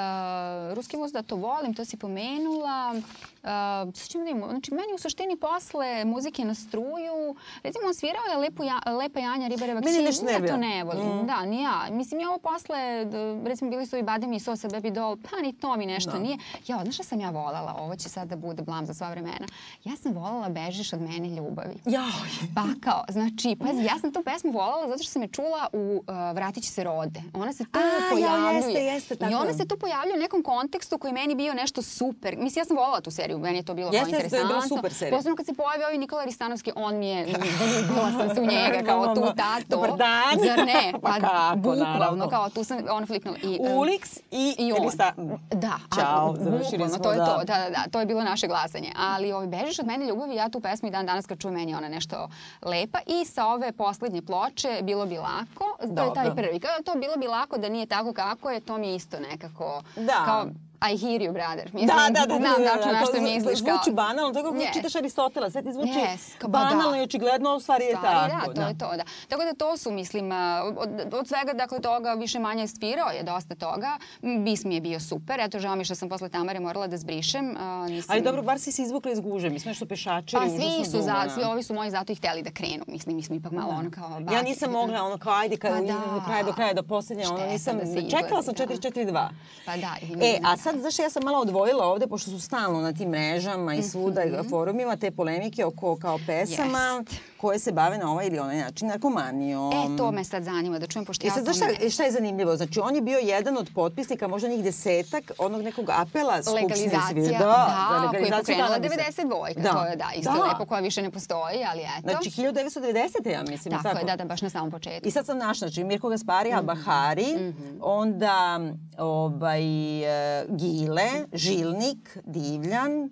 [0.74, 2.94] Ruski voz da to volim, to si pomenula.
[2.94, 3.50] Uh,
[3.92, 8.38] sad ćemo da imamo, znači meni u suštini posle muzike na struju, recimo svirao je
[8.38, 10.56] Lepu ja, Lepa Janja Ribareva Meni nešto ja to nervira.
[10.58, 11.06] ne volim.
[11.14, 11.26] Mm.
[11.26, 11.80] Da, ni ja.
[11.90, 13.04] Mislim, ja ovo posle,
[13.44, 16.18] recimo bili su i Badem i Sosa Baby Doll, pa ni to mi nešto Da.
[16.18, 16.38] nije.
[16.66, 17.76] Ja, šta sam ja volala?
[17.78, 19.46] Ovo će sad da bude blam za sva vremena.
[19.84, 21.74] Ja sam volala Bežiš od mene ljubavi.
[21.86, 22.04] Jao.
[22.54, 25.78] Pa kao, znači, pazi, ja sam tu pesmu volala zato što sam je čula u
[25.98, 27.22] uh, Vratit će se rode.
[27.34, 28.54] Ona se tu A, pojavljuje.
[28.54, 31.82] jeste, jeste, tako I ona se tu pojavljuje u nekom kontekstu koji meni bio nešto
[31.82, 32.36] super.
[32.36, 34.48] Mislim, ja sam volala tu seriju, meni je to bilo Jeste, jeste, to je interesantno.
[34.48, 35.16] bila super serija.
[35.16, 37.26] Posebno kad se pojavio ovaj Nikola Ristanovski, on mi je,
[37.58, 39.64] zaljubila sam se u njega, kao tu, tato.
[39.68, 40.38] Dobar dan.
[40.46, 40.92] Zar ne?
[41.02, 42.28] Pa kako, bukvalno, naravno.
[42.28, 43.38] kao tu sam, on fliknula.
[43.42, 44.82] I, um, Ulix i, i on.
[44.82, 45.12] Rista.
[45.50, 47.24] Da, Ćao, završili smo, to je da.
[47.26, 48.92] to, da, da, da, to je bilo naše glasanje.
[48.96, 51.74] Ali ovaj, Bežiš od mene ljubavi, ja tu pesmu i dan danas kad čujem meni
[51.74, 52.28] ona nešto
[52.62, 52.98] lepa.
[53.06, 56.42] I sa ove poslednje ploče, Bilo bi lako, to je taj Dobro.
[56.42, 56.60] prvi.
[56.60, 59.82] Kao to Bilo bi lako da nije tako kako je, to mi je isto nekako,
[59.96, 60.22] Da.
[60.24, 60.46] kao
[60.84, 61.64] I hear you, brother.
[61.72, 63.58] Mislim, Da, da, da, znam da, da, tačno da, na to što misliš.
[63.58, 64.72] Zvuči kao, banalno, to kako Yes.
[64.72, 66.64] čitaš Aristotela, sve ti zvuči Yes, kao, pa da.
[66.64, 68.52] banalno i očigledno, u stvari je stvari, tako.
[68.52, 69.04] da, to je to, da.
[69.28, 70.30] Tako da to su, mislim,
[70.76, 73.98] od, od svega, dakle, toga više manje svirao je dosta toga.
[74.44, 75.40] Bis mi je bio super.
[75.40, 77.56] Eto, žao mi što sam posle Tamare morala da zbrišem.
[77.58, 78.12] A, nisam...
[78.12, 79.50] Ali dobro, bar si se izvukla iz guže.
[79.50, 81.50] Mi smo nešto pešačeri, Pa svi su za, svi da.
[81.50, 82.84] ovi su moji zato i hteli da krenu.
[82.86, 84.10] Mislim, mi smo ipak malo ono kao...
[84.10, 84.44] Ja baki.
[84.44, 86.24] nisam mogla, ono kao ajde, kad Pa idem do da.
[86.24, 88.90] kraja, do kraja, do poslednje, ono nisam, da čekala sam izlazi, da.
[88.90, 89.28] 4-4-2.
[89.66, 89.94] Pa da.
[90.22, 90.56] E, a da.
[90.74, 94.20] Sad, znaš, ja sam malo odvojila ovde, pošto su stalno na tim mrežama i svuda
[94.32, 94.48] Mhm.
[94.48, 97.04] forumima te polemike oko kao pesama
[97.44, 99.72] koje se bave na ovaj ili onaj način narkomanijom.
[99.72, 101.74] E, to me sad zanima da čujem, pošto I ja sad, o znaš tome...
[101.74, 102.56] šta, šta je zanimljivo?
[102.56, 107.38] Znači, on je bio jedan od potpisnika, možda njih desetak, onog nekog apela Skupštine Legalizacija,
[107.38, 109.22] da, da, za koju je legalizaciju pokrenula kanabisa.
[109.22, 109.62] 92.
[109.62, 109.72] Da.
[109.72, 110.42] To je, da, isto Da.
[110.44, 112.10] lepo koja više ne postoji, ali eto.
[112.10, 113.30] Znači, 1990.
[113.30, 113.82] ja mislim.
[113.82, 115.08] tako, je, da, da, baš na samom početku.
[115.08, 116.58] I sad sam našla, znači Mirko Gaspari, Mhm.
[116.58, 118.60] Al-Bahari, onda
[118.98, 119.64] ovaj,
[120.04, 123.10] e, Gile, Žilnik, Divljan,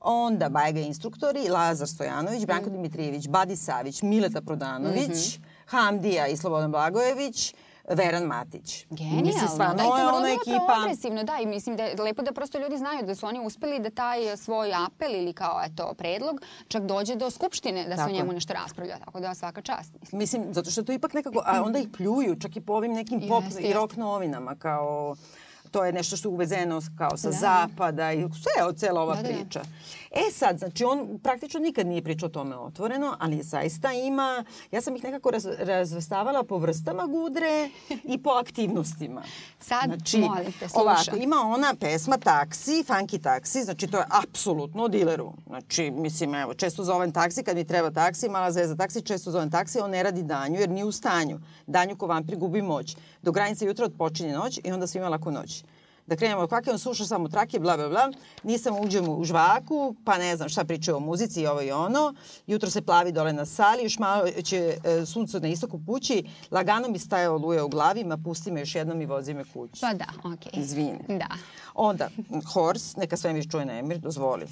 [0.00, 2.72] onda Bajga instruktori, Lazar Stojanović, Branko Mhm.
[2.72, 7.54] Dimitrijević, Badi Savić, Mileta Prodanović, Hamdija i Slobodan Blagojević,
[7.86, 8.86] Veran Matić.
[8.90, 10.74] Genijalno, Mislim, stvarno da, i to je ona ekipa...
[10.74, 13.78] progresivno, da, i mislim da je lepo da prosto ljudi znaju da su oni uspeli
[13.80, 18.06] da taj svoj apel ili kao eto predlog čak dođe do skupštine da se o
[18.06, 18.12] je.
[18.12, 19.92] njemu nešto raspravlja, tako da svaka čast.
[20.00, 20.18] Mislim.
[20.18, 23.20] Mislim, zato što to ipak nekako, a onda ih pljuju, čak i po ovim nekim
[23.28, 25.16] pop Jeste, i rock novinama, kao
[25.70, 27.36] to je nešto što je uvezeno kao sa Da.
[27.36, 29.34] zapada i sve cela ova Da, da, da.
[29.34, 29.60] priča.
[30.10, 34.80] E sad, znači on praktično nikad nije pričao o tome otvoreno, ali zaista ima, ja
[34.80, 37.70] sam ih nekako raz, razvrstavala po vrstama gudre
[38.04, 39.22] i po aktivnostima.
[39.60, 40.82] Sad, Znači, molim te, slušam.
[40.82, 45.32] ovako, ima ona pesma Taksi, Funky Taksi, znači to je apsolutno dileru.
[45.46, 49.50] Znači, mislim, evo, često zovem taksi kad mi treba taksi, mala zvezda taksi, često zovem
[49.50, 51.40] taksi, on ne radi danju jer nije u stanju.
[51.66, 52.96] Danju ko vampir gubi moć.
[53.22, 55.64] Do granice jutra odpočinje noć i onda svima lako noć.
[56.08, 58.12] Da krenemo kvake, on sluša samo trake, bla, bla, bla.
[58.42, 62.14] Nisam uđem u žvaku, pa ne znam šta pričaju o muzici i ovo i ono.
[62.46, 66.24] Jutro se plavi dole na sali, još malo će e, sunce na istoku pući.
[66.50, 69.80] Lagano mi staje oluje u glavi, ma pusti me još jednom i vozi me kući.
[69.80, 70.62] Pa da, okej.
[70.62, 70.98] Izvini.
[71.08, 71.28] Da.
[71.74, 72.08] Onda,
[72.52, 74.46] Horse, neka svemir čuje nemir, dozvoli.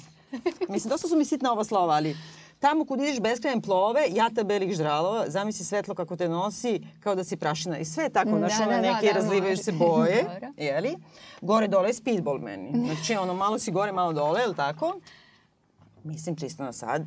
[0.69, 2.17] Mislim, dosta su mi sitna ova slova, ali
[2.59, 7.23] tamo kud ideš beskrajem plove, jata belih ždralova, zamisli svetlo kako te nosi, kao da
[7.23, 7.77] si prašina.
[7.77, 9.63] I sve je tako, znaš, Da, da, da, neke da, razlivaju može.
[9.63, 10.25] se boje,
[10.57, 10.95] jeli?
[11.41, 12.71] Gore dole je speedball meni.
[12.85, 14.99] Znači, ono, malo si gore, malo dole, je li tako?
[16.03, 17.03] Mislim, pristano sad,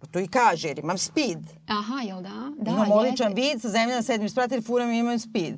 [0.00, 1.38] pa to i kaže, jer imam speed.
[1.68, 2.50] Aha, jel da?
[2.58, 5.54] Da, Imam odličan vid sa zemlje na sedmim sprata jer furam i imam speed.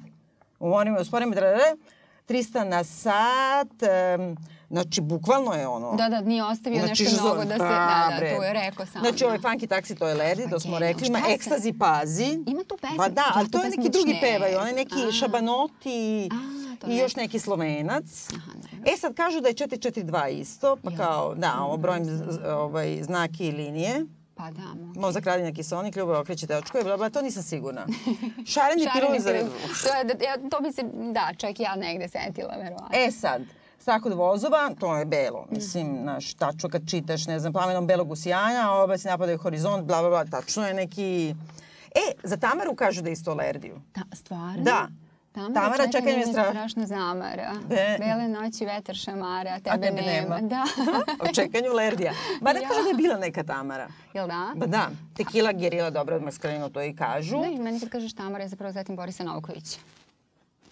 [0.59, 1.77] U morima, u sporima, drarare,
[2.29, 3.69] 300 na sat,
[4.19, 4.37] um,
[4.69, 5.97] znači bukvalno je ono.
[5.97, 9.01] Da, da, nije ostavio nešto što mnogo da se, da, da, to je rekao sam.
[9.01, 9.27] Znači, da.
[9.27, 11.07] ovaj funky taksi, to je Ledi, to smo rekli.
[11.07, 12.39] Ima ekstazi, pazi.
[12.47, 12.97] Ima tu pesma?
[12.97, 14.59] Pa da, ali to je pesmu neki drugi pevaju.
[14.59, 14.85] On je znam.
[15.03, 16.29] neki šabanoti
[16.87, 18.29] i još neki slovenac.
[18.31, 18.93] Dobro.
[18.93, 23.03] E sad kažu da je 442 isto, pa kao, da, ovo brojim z- z- ovaj,
[23.03, 24.07] znaki i linije.
[24.35, 25.01] Pa da, mogu.
[25.01, 27.87] Mozak radi na kisonik, ljubav okreće očkove, bla, bla, to nisam sigurna.
[28.53, 29.33] Šareni pirovi za...
[29.33, 29.49] pirov.
[29.83, 32.89] To, je, da, ja, to bi se, da, čak ja negde setila, verovatno.
[32.93, 33.43] E sad,
[33.87, 35.47] Strah od vozova, to je belo.
[35.51, 39.85] Mislim, znaš, tačno kad čitaš, ne znam, plamenom belog usijanja, a oba se napadaju horizont,
[39.85, 41.35] bla, bla, bla, tačno je neki...
[41.87, 43.81] E, za Tamaru kažu da je isto alergiju.
[43.93, 44.63] Ta, stvarno?
[44.63, 44.89] Da.
[45.33, 47.53] Tamara, Tamara, me me strah- strašno zamara.
[47.63, 50.41] Be- Bele noći, vetar šamara, a tebe, tebe nema.
[50.43, 50.65] Da.
[51.21, 52.13] O čekanju alergija.
[52.41, 52.69] Ba da Ja.
[52.69, 53.89] kažu da je bila neka Tamara.
[54.15, 54.53] Jel da?
[54.57, 57.39] Ba da, tekila, gerila, dobro od maskarinu, to i kažu.
[57.39, 59.79] Da, i meni kad kažeš Tamara, ja zapravo zatim Borisa Novkovića.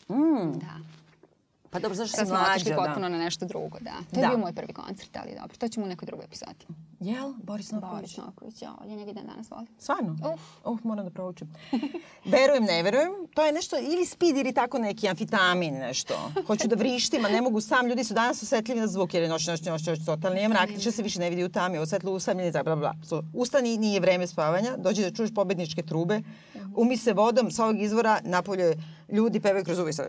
[0.09, 0.94] Mm, Da.
[1.75, 3.17] Pa dobro, zašto Sad si smo otišli mlađa, potpuno da.
[3.17, 3.91] na nešto drugo, da.
[4.11, 4.29] To je Da.
[4.29, 5.57] bio moj prvi koncert, ali dobro.
[5.57, 6.67] To ćemo u nekoj drugoj epizodi.
[7.01, 7.33] Jel?
[7.43, 7.95] Boris Novković?
[7.95, 9.67] Boris Novković, ja, ja njega dan danas volim.
[9.79, 10.17] Stvarno?
[10.35, 10.41] Uf.
[10.65, 11.55] Uf, moram da proučim.
[12.35, 13.13] verujem, ne verujem.
[13.35, 16.15] To je nešto ili speed ili tako neki amfitamin nešto.
[16.47, 17.87] Hoću da vrištim, a ne mogu sam.
[17.87, 20.69] Ljudi su danas osetljivi na zvuk jer je noć, noć, noć, noć, totalni je mrak.
[20.69, 22.95] Tiče se više ne vidi u tami, osvetlo usamljeni, bla, bla, bla.
[23.05, 26.21] So, ustani, nije vreme spavanja, dođi da čuješ pobedničke trube,
[26.77, 28.75] umi se vodom sa ovog izvora, napolje
[29.09, 29.99] ljudi pevaju kroz uvis.
[29.99, 30.07] E,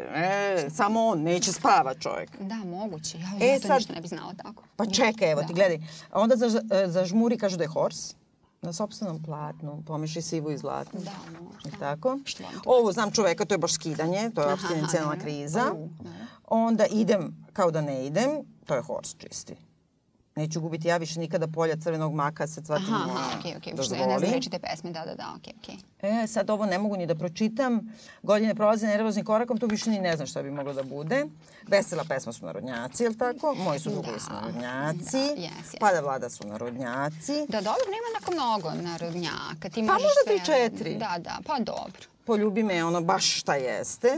[0.69, 2.29] samo on, neće spava čovjek.
[2.39, 3.17] Da, moguće.
[3.19, 4.63] Ja, E, to sad- ništa ne bi znala tako.
[4.75, 5.53] Pa čekaj, evo ti Da.
[5.53, 5.77] gledaj.
[6.11, 8.15] A onda za, za žmuri kažu da je hors.
[8.61, 10.99] Na sopstvenom platnu, pomiši sivu i zlatnu.
[10.99, 11.69] Da, možda.
[11.69, 12.19] I tako?
[12.65, 15.59] Ovo znam čoveka, to je baš skidanje, to je abstinencijalna kriza.
[15.61, 15.73] Da.
[16.45, 18.29] Onda idem kao da ne idem,
[18.65, 19.55] to je hors čisti.
[20.36, 23.73] Neću gubiti ja više nikada polja crvenog maka, sad cvatim Aha, aha, okej, okej.
[23.75, 25.75] Što ja ne znam reći te pesme, da, da, da, okej, okej.
[26.13, 27.79] E, sad ovo ne mogu ni da pročitam.
[28.23, 31.25] Godine prolaze nervoznim korakom, tu više ni ne znam šta bi moglo da bude.
[31.63, 33.53] Vesela pesma su narodnjaci, je li tako?
[33.55, 35.11] Moji su drugovi su Da, narodnjaci.
[35.11, 35.79] da, jes, jes.
[35.79, 37.33] Pada vlada su narodnjaci.
[37.49, 39.69] Da, dobro, nema onako mnogo narodnjaka.
[39.69, 40.95] Ti Pa možda sve- tri, četiri.
[40.95, 42.01] Da, da, pa dobro.
[42.25, 44.07] Poljubi me ono baš šta jeste.
[44.07, 44.17] Je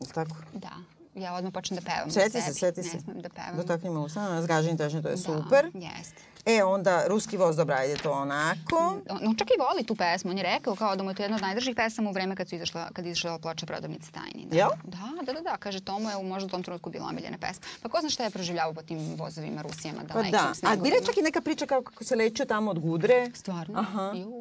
[0.00, 0.36] li tako?
[0.54, 0.70] Da.
[1.14, 2.10] Ja odmah počnem da pevam.
[2.10, 2.58] Seti za se, sebi.
[2.58, 2.96] seti se.
[2.96, 3.56] Ne smem da pevam.
[3.56, 5.70] Dotakni me usta, zgaženi težnje, to je super.
[5.74, 6.22] Da, jeste.
[6.46, 9.00] E, onda, ruski voz, dobra, ajde to onako.
[9.08, 10.30] On, on čak i voli tu pesmu.
[10.30, 12.48] On je rekao kao da mu je to jedna od najdržih pesama u vreme kad
[12.48, 14.46] su izašla, kad izašla ploča prodavnice tajni.
[14.50, 14.56] Da.
[14.56, 14.68] Jel?
[14.84, 15.56] Da, da, da, da.
[15.56, 17.62] Kaže, to mu je možda u tom trenutku bila omiljena pesma.
[17.82, 20.82] Pa ko zna šta je proživljavao po tim vozovima Rusijama Pa dalekim da, a snegovima.
[20.82, 23.30] bila je čak i neka priča kako se lečio tamo od gudre.
[23.34, 23.78] Stvarno?
[23.80, 24.12] Aha.
[24.16, 24.32] Ju.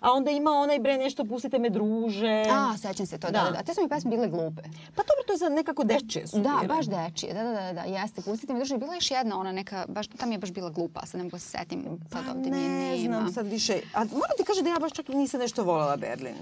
[0.00, 2.42] A onda ima onaj bre nešto, pustite me druže.
[2.50, 3.44] A, sećam se to, da, Da.
[3.44, 3.62] da, da.
[3.62, 4.62] Te su mi pesme bile glupe.
[4.62, 6.66] Pa dobro, to je za nekako dečije su Da, bile.
[6.66, 8.22] baš dečije, da, da, da, da, jeste.
[8.22, 8.78] Pustite mi duže.
[8.78, 11.38] Bila je još jedna, ona neka, baš, tam je baš bila glupa, sad ne mogu
[11.38, 11.84] se setim.
[12.02, 13.16] Sad Pa ovde mi je ne nema.
[13.16, 13.72] znam sad više.
[13.94, 16.34] A moram ti kažem da ja baš čak nisam nešto voljela Berlin.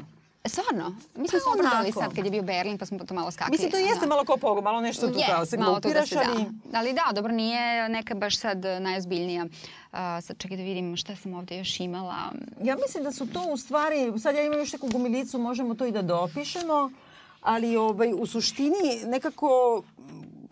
[0.48, 0.96] Stvarno?
[1.16, 2.00] Mi smo Pa se onako.
[2.00, 3.52] sad kad je bio Berlin, pa smo to malo skakli.
[3.52, 4.06] Mislim, to jeste da.
[4.06, 6.44] malo kao pogo, malo nešto tu kao se malo tu da se ali...
[6.64, 6.78] da.
[6.78, 9.44] Ali da, dobro, nije neka baš sad najozbiljnija.
[9.44, 12.32] Uh, sad čekaj da vidim šta sam ovde još imala.
[12.62, 15.86] Ja mislim da su to u stvari, sad ja imam još neku gumilicu, možemo to
[15.86, 16.90] i da dopišemo,
[17.40, 19.82] ali ovaj, u suštini nekako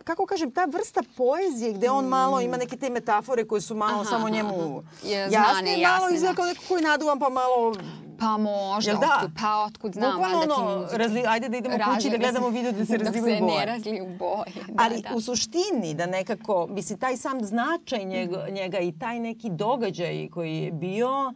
[0.03, 4.01] kako kažem, ta vrsta poezije gde on malo ima neke te metafore koje su malo
[4.01, 5.09] Aha, samo njemu aha.
[5.09, 6.35] Je, jasne, znane, malo jasne, izgleda da.
[6.35, 7.75] kao neko koji naduvan pa malo
[8.15, 9.15] Pa možda, Jel da?
[9.15, 10.97] otkud, pa otkud znam, Bukvalno ono, muzike.
[10.97, 13.59] razli- ajde da idemo kući da gledamo video da se dok razlivaju se boje.
[13.59, 14.33] ne razliju boje.
[14.67, 15.09] Da, Ali da.
[15.15, 19.93] u suštini da nekako, mislim, taj sam značaj njega, njega i taj neki događaj
[20.29, 21.33] koji je bio,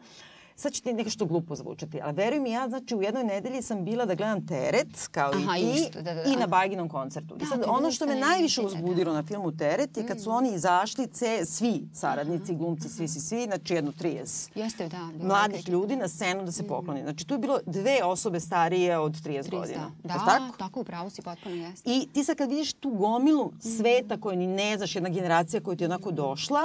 [0.58, 3.86] sad će ti nešto glupo zvučati, ali veruj mi ja, znači u jednoj nedelji sam
[3.86, 6.24] bila da gledam Teret, kao Aha, i ti, isto, da, da, da.
[6.24, 7.36] i na Bajginom koncertu.
[7.36, 8.84] I Da, sad to je ono što me najviše nedelje, da.
[8.84, 10.20] uzbudilo na filmu Teret je kad Mm.
[10.20, 15.10] su oni izašli, ce, svi saradnici, glumci, svi, svi, svi, znači jedno 30 Jeste, da.
[15.14, 17.02] bila mladih neka- ljudi na scenu da se pokloni.
[17.02, 19.92] Znači tu je bilo dve osobe starije od 30 godina.
[20.04, 20.58] Da, da, tako?
[20.58, 21.90] tako, upravo si potpuno jeste.
[21.90, 25.78] I ti sad kad vidiš tu gomilu sveta koju ni ne znaš, jedna generacija koja
[25.78, 26.62] ti je onako došla,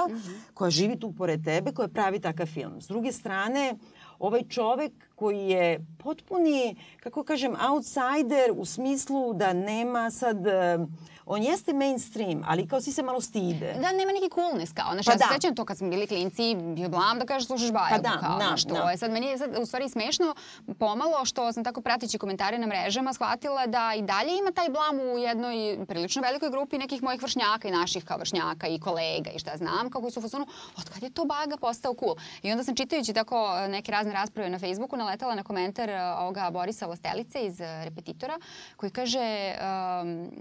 [0.53, 2.81] koja živi tu pored tebe, koja pravi takav film.
[2.81, 3.75] S druge strane,
[4.19, 10.47] ovaj čovek koji je potpuni, kako kažem, outsider u smislu da nema sad...
[10.47, 10.77] eh,
[11.25, 13.73] On jeste mainstream, ali kao svi se malo stide.
[13.73, 14.91] Da, nema neki coolness kao.
[14.93, 15.33] Znaš, Pa ja se da.
[15.33, 17.89] sećam to kad smo bili klinci, bio blam da kažeš slušaš bajavu.
[17.89, 18.91] Pa da, kao, da, znaš, to da.
[18.91, 20.35] je sad, meni je sad u stvari smešno
[20.79, 24.99] pomalo što sam tako pratići komentare na mrežama shvatila da i dalje ima taj blam
[24.99, 29.39] u jednoj prilično velikoj grupi nekih mojih vršnjaka i naših kao vršnjaka i kolega i
[29.39, 30.45] šta znam, kako su u fazonu,
[30.77, 32.15] od kad je to baga postao cool.
[32.41, 36.03] I onda sam čitajući tako e, neke razne rasprave na Facebooku naletala na komentar e,
[36.03, 38.39] ovoga Borisa Vostelice iz e, Repetitora
[38.75, 39.53] koji kaže
[40.01, 40.31] um,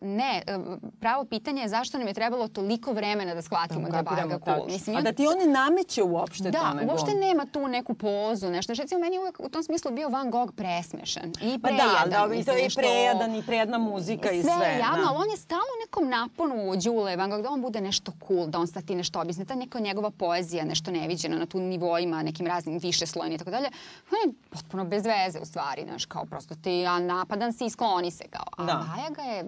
[0.00, 0.58] ne, e,
[1.00, 4.44] pravo pitanje je zašto nam je trebalo toliko vremena da shvatimo da je Kapiramo baga
[4.44, 4.66] cool.
[4.66, 6.92] Mislim, A da ti on nameće uopšte da, to nego...
[6.92, 8.74] uopšte nema tu neku pozu, nešto.
[8.74, 12.10] Znaš, recimo, meni je uvek u tom smislu bio Van Gogh presmešan i Pa prejadan.
[12.10, 14.52] da, da, i to je i prejadan i prejedna muzika i sve.
[14.52, 15.08] sve je javno, da.
[15.08, 18.46] ali on je stalno u nekom naponu Đule Van Gogh, da on bude nešto cool,
[18.46, 19.46] da on sad ti nešto objasni.
[19.46, 23.50] Ta neka njegova poezija, nešto neviđeno na tu nivoima, nekim raznim više slojima i tako
[23.50, 23.68] dalje.
[24.10, 27.70] On je potpuno bez veze u stvari, znaš, kao prosto ti ja napadan si i
[27.70, 28.44] skloni se kao.
[28.56, 28.72] A Da.
[28.74, 29.44] Baja ga je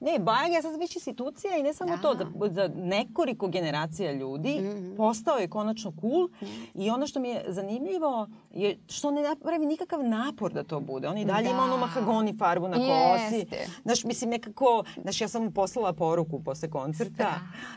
[0.00, 2.02] Ne, Bajaga je sad već institucija i ne samo Da.
[2.02, 4.60] to, za, za nekoliko generacija ljudi
[4.96, 6.28] postao je konačno cool
[6.74, 11.08] i ono što mi je zanimljivo je što ne napravi nikakav napor da to bude.
[11.08, 11.64] On i dalje ima Da.
[11.64, 13.34] onu mahagoni farbu na kosi.
[13.34, 13.56] Jeste.
[13.82, 17.34] Znaš, mislim nekako, znaš, ja sam mu poslala poruku posle koncerta.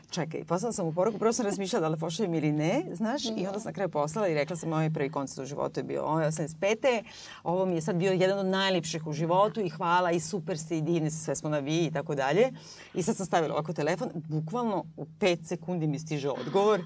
[0.09, 3.47] Čekaj, poslala sam mu poruku, prvo sam razmišljala da li pošaljem ili ne, znaš, i
[3.47, 6.03] onda sam na kraju poslala i rekla sam, moj prvi koncert u životu je bio
[6.03, 7.03] ovo 85.
[7.43, 10.77] Ovo mi je sad bio jedan od najljepših u životu i hvala i super ste
[10.77, 12.51] i divni sve smo na vi tako dalje.
[12.93, 16.81] I sad sam stavila ovako telefon, bukvalno u pet sekundi mi stiže odgovor.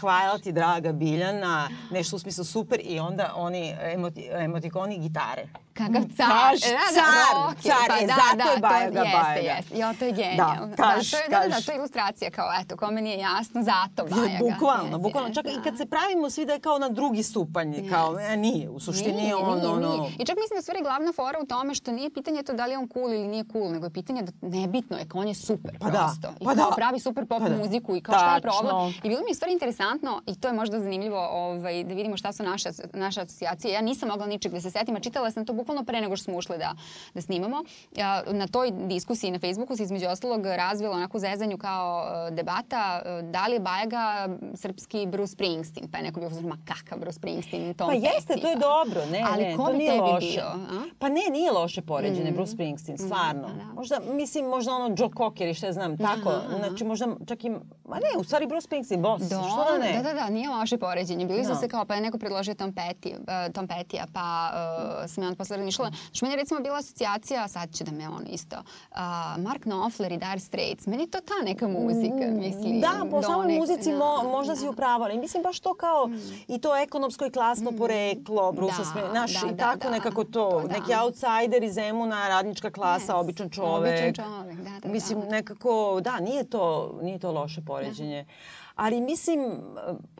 [0.00, 5.48] Hvala ti, draga Biljana, nešto u smislu super i onda oni emoti, emotikoni gitare.
[5.74, 6.28] Kakav car.
[6.28, 9.40] Da, da, car, okej, car, pa e, da, zato da, je to Bajaga jeste, Bajaga.
[9.40, 10.66] Jeste, jo, to je genijalno.
[10.66, 13.62] Da, kaž, to je, da, da, da, to je ilustracija kao, eto, kome nije jasno,
[13.62, 14.38] zato Bajaga.
[14.38, 15.34] Bukvalno, Jeste, bukvalno.
[15.34, 18.70] Čak i kad se pravimo svi da je kao na drugi stupanj, kao, e, nije,
[18.70, 19.96] u suštini Nije, on, nije, ono...
[19.96, 20.10] nije.
[20.18, 22.66] I čak mislim da je stvari glavna fora u tome što nije pitanje to da
[22.66, 25.28] li je on cool ili nije cool, nego je pitanje da nebitno je, kao on
[25.28, 26.28] je super Pa da, prosto.
[26.40, 26.76] I pa kao da.
[26.76, 27.56] pravi super pop Pa da.
[27.56, 28.94] muziku i kao šta je problem.
[29.04, 32.32] I bilo mi je stvari interesantno i to je možda zanimljivo ovaj, da vidimo šta
[32.32, 33.72] su naše, naše asocijacije.
[33.72, 36.24] Ja nisam mogla ničeg da se setim, a čitala sam to bukvalno pre nego što
[36.24, 36.74] smo ušli da,
[37.14, 37.62] da snimamo.
[37.96, 43.02] Ja, na toj diskusiji na Facebooku se između ostalog razvila onako zezanju kao e, debata
[43.04, 45.88] e, da li je Bajaga srpski Bruce Springsteen.
[45.90, 48.54] Pa je neko bio uzor, ma kakav Bruce Springsteen, Tom Pa jeste, Petty, to je
[48.54, 48.60] pa.
[48.60, 50.26] dobro, ne, Ali ne, ko to nije tebi loše.
[50.26, 50.82] bio, a?
[50.98, 53.48] Pa ne, nije loše poređenje, Bruce Springsteen, stvarno.
[53.48, 53.64] da.
[53.74, 56.30] Možda, mislim, možda ono Joe Cocker i šta znam, tako.
[56.58, 57.50] Znači, možda čak i,
[57.84, 59.92] ma ne, u stvari Bruce Springsteen, boss, Da, što da ne?
[59.96, 61.26] da, da, da, nije loše poređenje.
[61.26, 61.56] Bili su Da.
[61.56, 65.28] se kao, pa je neko predložio Tom, Petty, uh, Tom Petty-a, pa uh, sam ja
[65.28, 65.90] onda posle razmišljala.
[66.12, 68.96] Što meni je recimo bila asocijacija, sad će da me on isto, uh,
[69.38, 70.86] Mark Knopfler i Dire Straits.
[70.86, 72.80] Meni je to ta neka muzika, mislim.
[72.80, 74.70] Da, po samoj muzici da, mo, možda si da.
[74.70, 76.10] upravo, ali mislim baš to kao
[76.48, 79.90] i to ekonomsko i klasno poreklo, Brusa Da, Sme, naš, da, da, tako da.
[79.90, 80.78] nekako to, To da.
[80.78, 84.13] neki outsider iz Zemuna, radnička klasa, Yes, običan čovek.
[84.14, 85.26] Čovek, da, da, Mislim, da.
[85.26, 88.26] nekako, da, nije to, nije to loše poređenje.
[88.74, 89.60] Ali mislim,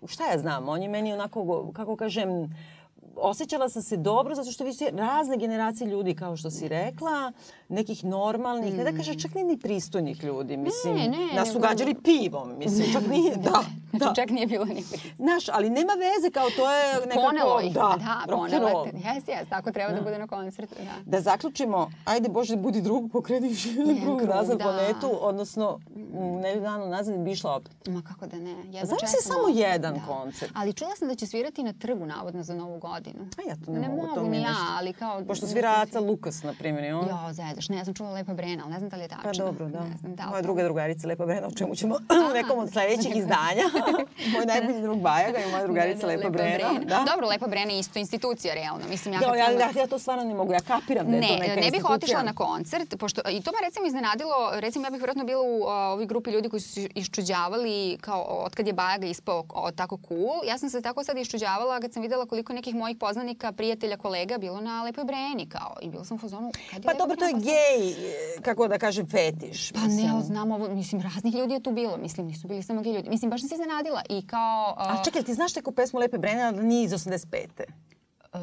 [0.07, 2.29] šta ja znam, on je meni onako, kako kažem,
[3.17, 7.33] osjećala sam se dobro zato što vi ste razne generacije ljudi, kao što si rekla,
[7.69, 11.95] nekih normalnih, ne da kažem čak ni, ni pristojnih ljudi, mislim, ne, nas su gađali
[11.95, 14.13] pivom, mislim, čak nije, da, da.
[14.17, 14.83] Čak nije bilo ni
[15.17, 17.27] Znaš, ali nema veze, kao to je nekako...
[17.27, 18.87] Ponelo ih, da, da, ponelo.
[18.95, 21.11] Jes, jes, tako treba da bude na koncertu, da.
[21.11, 24.65] Da zaključimo, ajde Bože, budi drug, pokreni jedan krug krug, nazad da.
[24.65, 25.81] planetu, odnosno
[26.15, 27.73] u nedelju dana nazad bi išla opet.
[27.87, 28.51] Ma kako da ne.
[28.51, 30.53] Jedva Znam se samo jedan koncert.
[30.55, 33.27] Ali čula sam da će svirati na trgu, navodno, za novu godinu.
[33.39, 34.65] A ja to ne, Ne mogu, to mi ja, nešto.
[34.79, 35.25] ali kao...
[35.27, 37.09] Pošto svira Aca Lukas, na primjer, on.
[37.09, 37.69] Jo, zezaš.
[37.69, 39.25] Ne, sam čula Lepa Brena, ali ne znam da li je tačno.
[39.25, 39.81] Pa dobro, da.
[39.81, 41.95] Ne znam da Moja to- druga drugarica Lepa Brena, o čemu ćemo
[42.31, 43.65] u nekom od sledećih izdanja.
[44.33, 46.69] Moj najbolji drug Bajaga i moja drugarica Da, da, Lepa Brena.
[46.85, 47.05] Da.
[47.07, 48.85] Dobro, Lepa Brena je isto institucija, realno.
[48.89, 51.29] Mislim, ja, kad ja, ja, ja to stvarno ne mogu, ja kapiram da je to
[51.29, 51.95] Ne, neka ne bih institucija.
[51.95, 55.65] otišla na koncert, pošto, i to me recimo iznenadilo, recimo ja bih vjerojatno bila u
[55.65, 60.21] a, ovoj grupi ljudi koji su iščuđavali kao otkad je Bajaga ispao o, tako cool.
[60.45, 64.39] Ja sam se tako sad iščuđavala kad sam videla koliko nekih mojih poznanika, prijatelja, kolega
[64.39, 67.17] bilo na Lepoj Breni kao i bila sam u fazonu kad je Pa Lepa dobro,
[67.17, 69.73] to je Brena gej, e, kako da kažem, fetiš.
[69.73, 71.97] Pa ne, ali znam ovo, mislim, raznih ljudi je tu bilo.
[71.97, 73.09] Mislim, nisu bili samo gej ljudi.
[73.09, 74.03] Mislim, baš sam se iznenadila.
[74.09, 74.75] I kao...
[74.77, 77.47] a, A čekaj, ti znaš neku pesmu Lepe Brena, da nije iz 85.
[78.35, 78.41] Uh,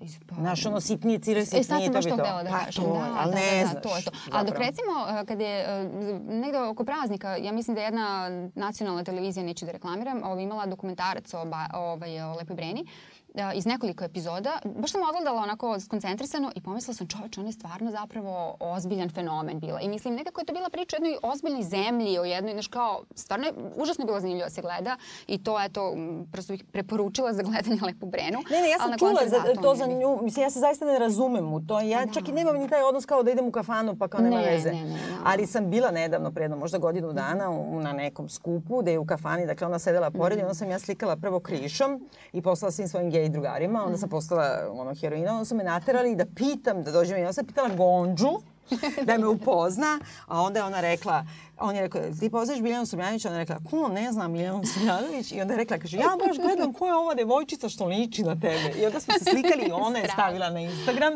[0.00, 2.50] iz, pa, Znaš, ono sitnije, cire E, sad sitnije, sam to baš to htjela da
[2.50, 2.84] pa kažem.
[2.84, 3.82] to, da, ali da, ne da, znaš.
[3.82, 4.10] to je to.
[4.32, 4.70] Ali dok zapravo.
[4.70, 9.44] recimo, uh, kad je uh, negde oko praznika, ja mislim da je jedna nacionalna televizija,
[9.44, 13.17] neću da reklamiram, ovaj, imala dokumentarac o, ba, ovaj, o Lepoj Breni, uh,
[13.54, 14.58] iz nekoliko epizoda.
[14.64, 19.60] Baš sam odgledala onako skoncentrisano i pomislila sam čoveč, on je stvarno zapravo ozbiljan fenomen
[19.60, 19.80] bila.
[19.80, 23.02] I mislim, nekako je to bila priča o jednoj ozbiljnoj zemlji, o jednoj, znaš kao,
[23.14, 25.94] stvarno je užasno bilo zanimljivo da se gleda i to, eto,
[26.32, 28.38] prosto bih preporučila za gledanje Lepu Brenu.
[28.50, 30.18] Ne, ne, ja sam čula za, zato to ne za nju.
[30.22, 31.80] Mislim, ja se zaista ne razumem u to.
[31.80, 34.36] Ja čak i nemam ni taj odnos kao da idem u kafanu pa kao nema
[34.36, 34.70] Ne, veze.
[34.70, 34.98] ne, ne, ne.
[35.24, 38.98] Ali sam bila nedavno, pre jedno možda godinu dana, u, na nekom skupu gde je
[38.98, 42.72] u kafani, dakle ona sedela pored i onda sam ja slikala prvo krišom i poslala
[42.72, 43.84] svim svojim gej drugarima.
[43.84, 47.32] Onda sam postala ono, heroina, onda su me naterali da pitam, da dođem i onda
[47.32, 48.30] sam pitala Gonđu
[49.06, 51.24] da me upozna, a onda je ona rekla,
[51.58, 53.24] on je rekao, ti poznaš Biljanu Srbljanović?
[53.24, 55.32] Ona je rekla, ko ne znam Biljanu Srbljanović?
[55.32, 58.34] I onda je rekla, kaže, ja baš gledam ko je ova devojčica što liči na
[58.34, 58.78] tebe.
[58.78, 61.12] I onda smo se slikali i ona je stavila na Instagram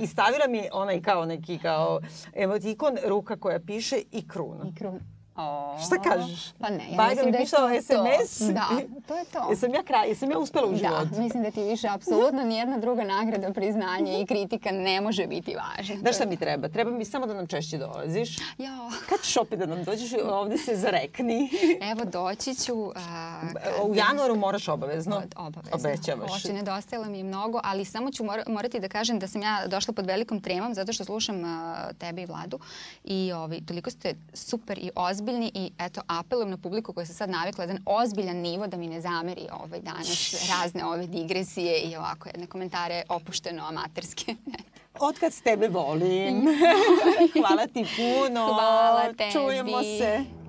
[0.00, 2.00] i stavila mi onaj kao neki kao
[2.34, 4.64] emotikon, ruka koja piše i kruna.
[4.72, 5.00] I krun.
[5.40, 6.52] O, Šta kažeš?
[6.52, 8.38] Pa ne, ja Bajda mislim mi da je to SMS.
[8.38, 8.52] to.
[8.52, 8.68] Da,
[9.08, 9.46] to je to.
[9.50, 11.08] Jesam ja, kraj, jesam ja uspela u Da, životu?
[11.18, 15.96] mislim da ti više apsolutno nijedna druga nagrada, priznanje i kritika ne može biti važna.
[15.96, 16.68] Znaš šta mi treba?
[16.68, 18.38] Treba mi samo da nam češće dolaziš.
[18.58, 18.90] Jo.
[19.08, 21.50] Kad ćeš opet da nam dođeš ovde se zarekni?
[21.82, 22.90] Evo, doći ću...
[22.96, 23.40] A,
[23.84, 25.16] U januaru moraš obavezno.
[25.16, 25.78] Od, obavezno.
[25.80, 26.30] Obećavaš.
[26.32, 29.66] Hoće, nedostajalo mi je mnogo, ali samo ću mora, morati da kažem da sam ja
[29.66, 31.50] došla pod velikom tremom zato što slušam uh,
[31.98, 32.58] tebe i Vladu
[33.04, 34.90] i ovi, toliko ste super i
[35.30, 38.86] ozbiljni i eto, apelujem na publiku koja se sad navikla jedan ozbiljan nivo da mi
[38.86, 44.34] ne zameri ovaj danas razne ove digresije i ovako jedne komentare opušteno amaterske.
[45.00, 46.44] Otkad s tebe volim.
[47.34, 48.46] Hvala ti puno.
[48.46, 49.32] Hvala tebi.
[49.32, 50.39] Čujemo se.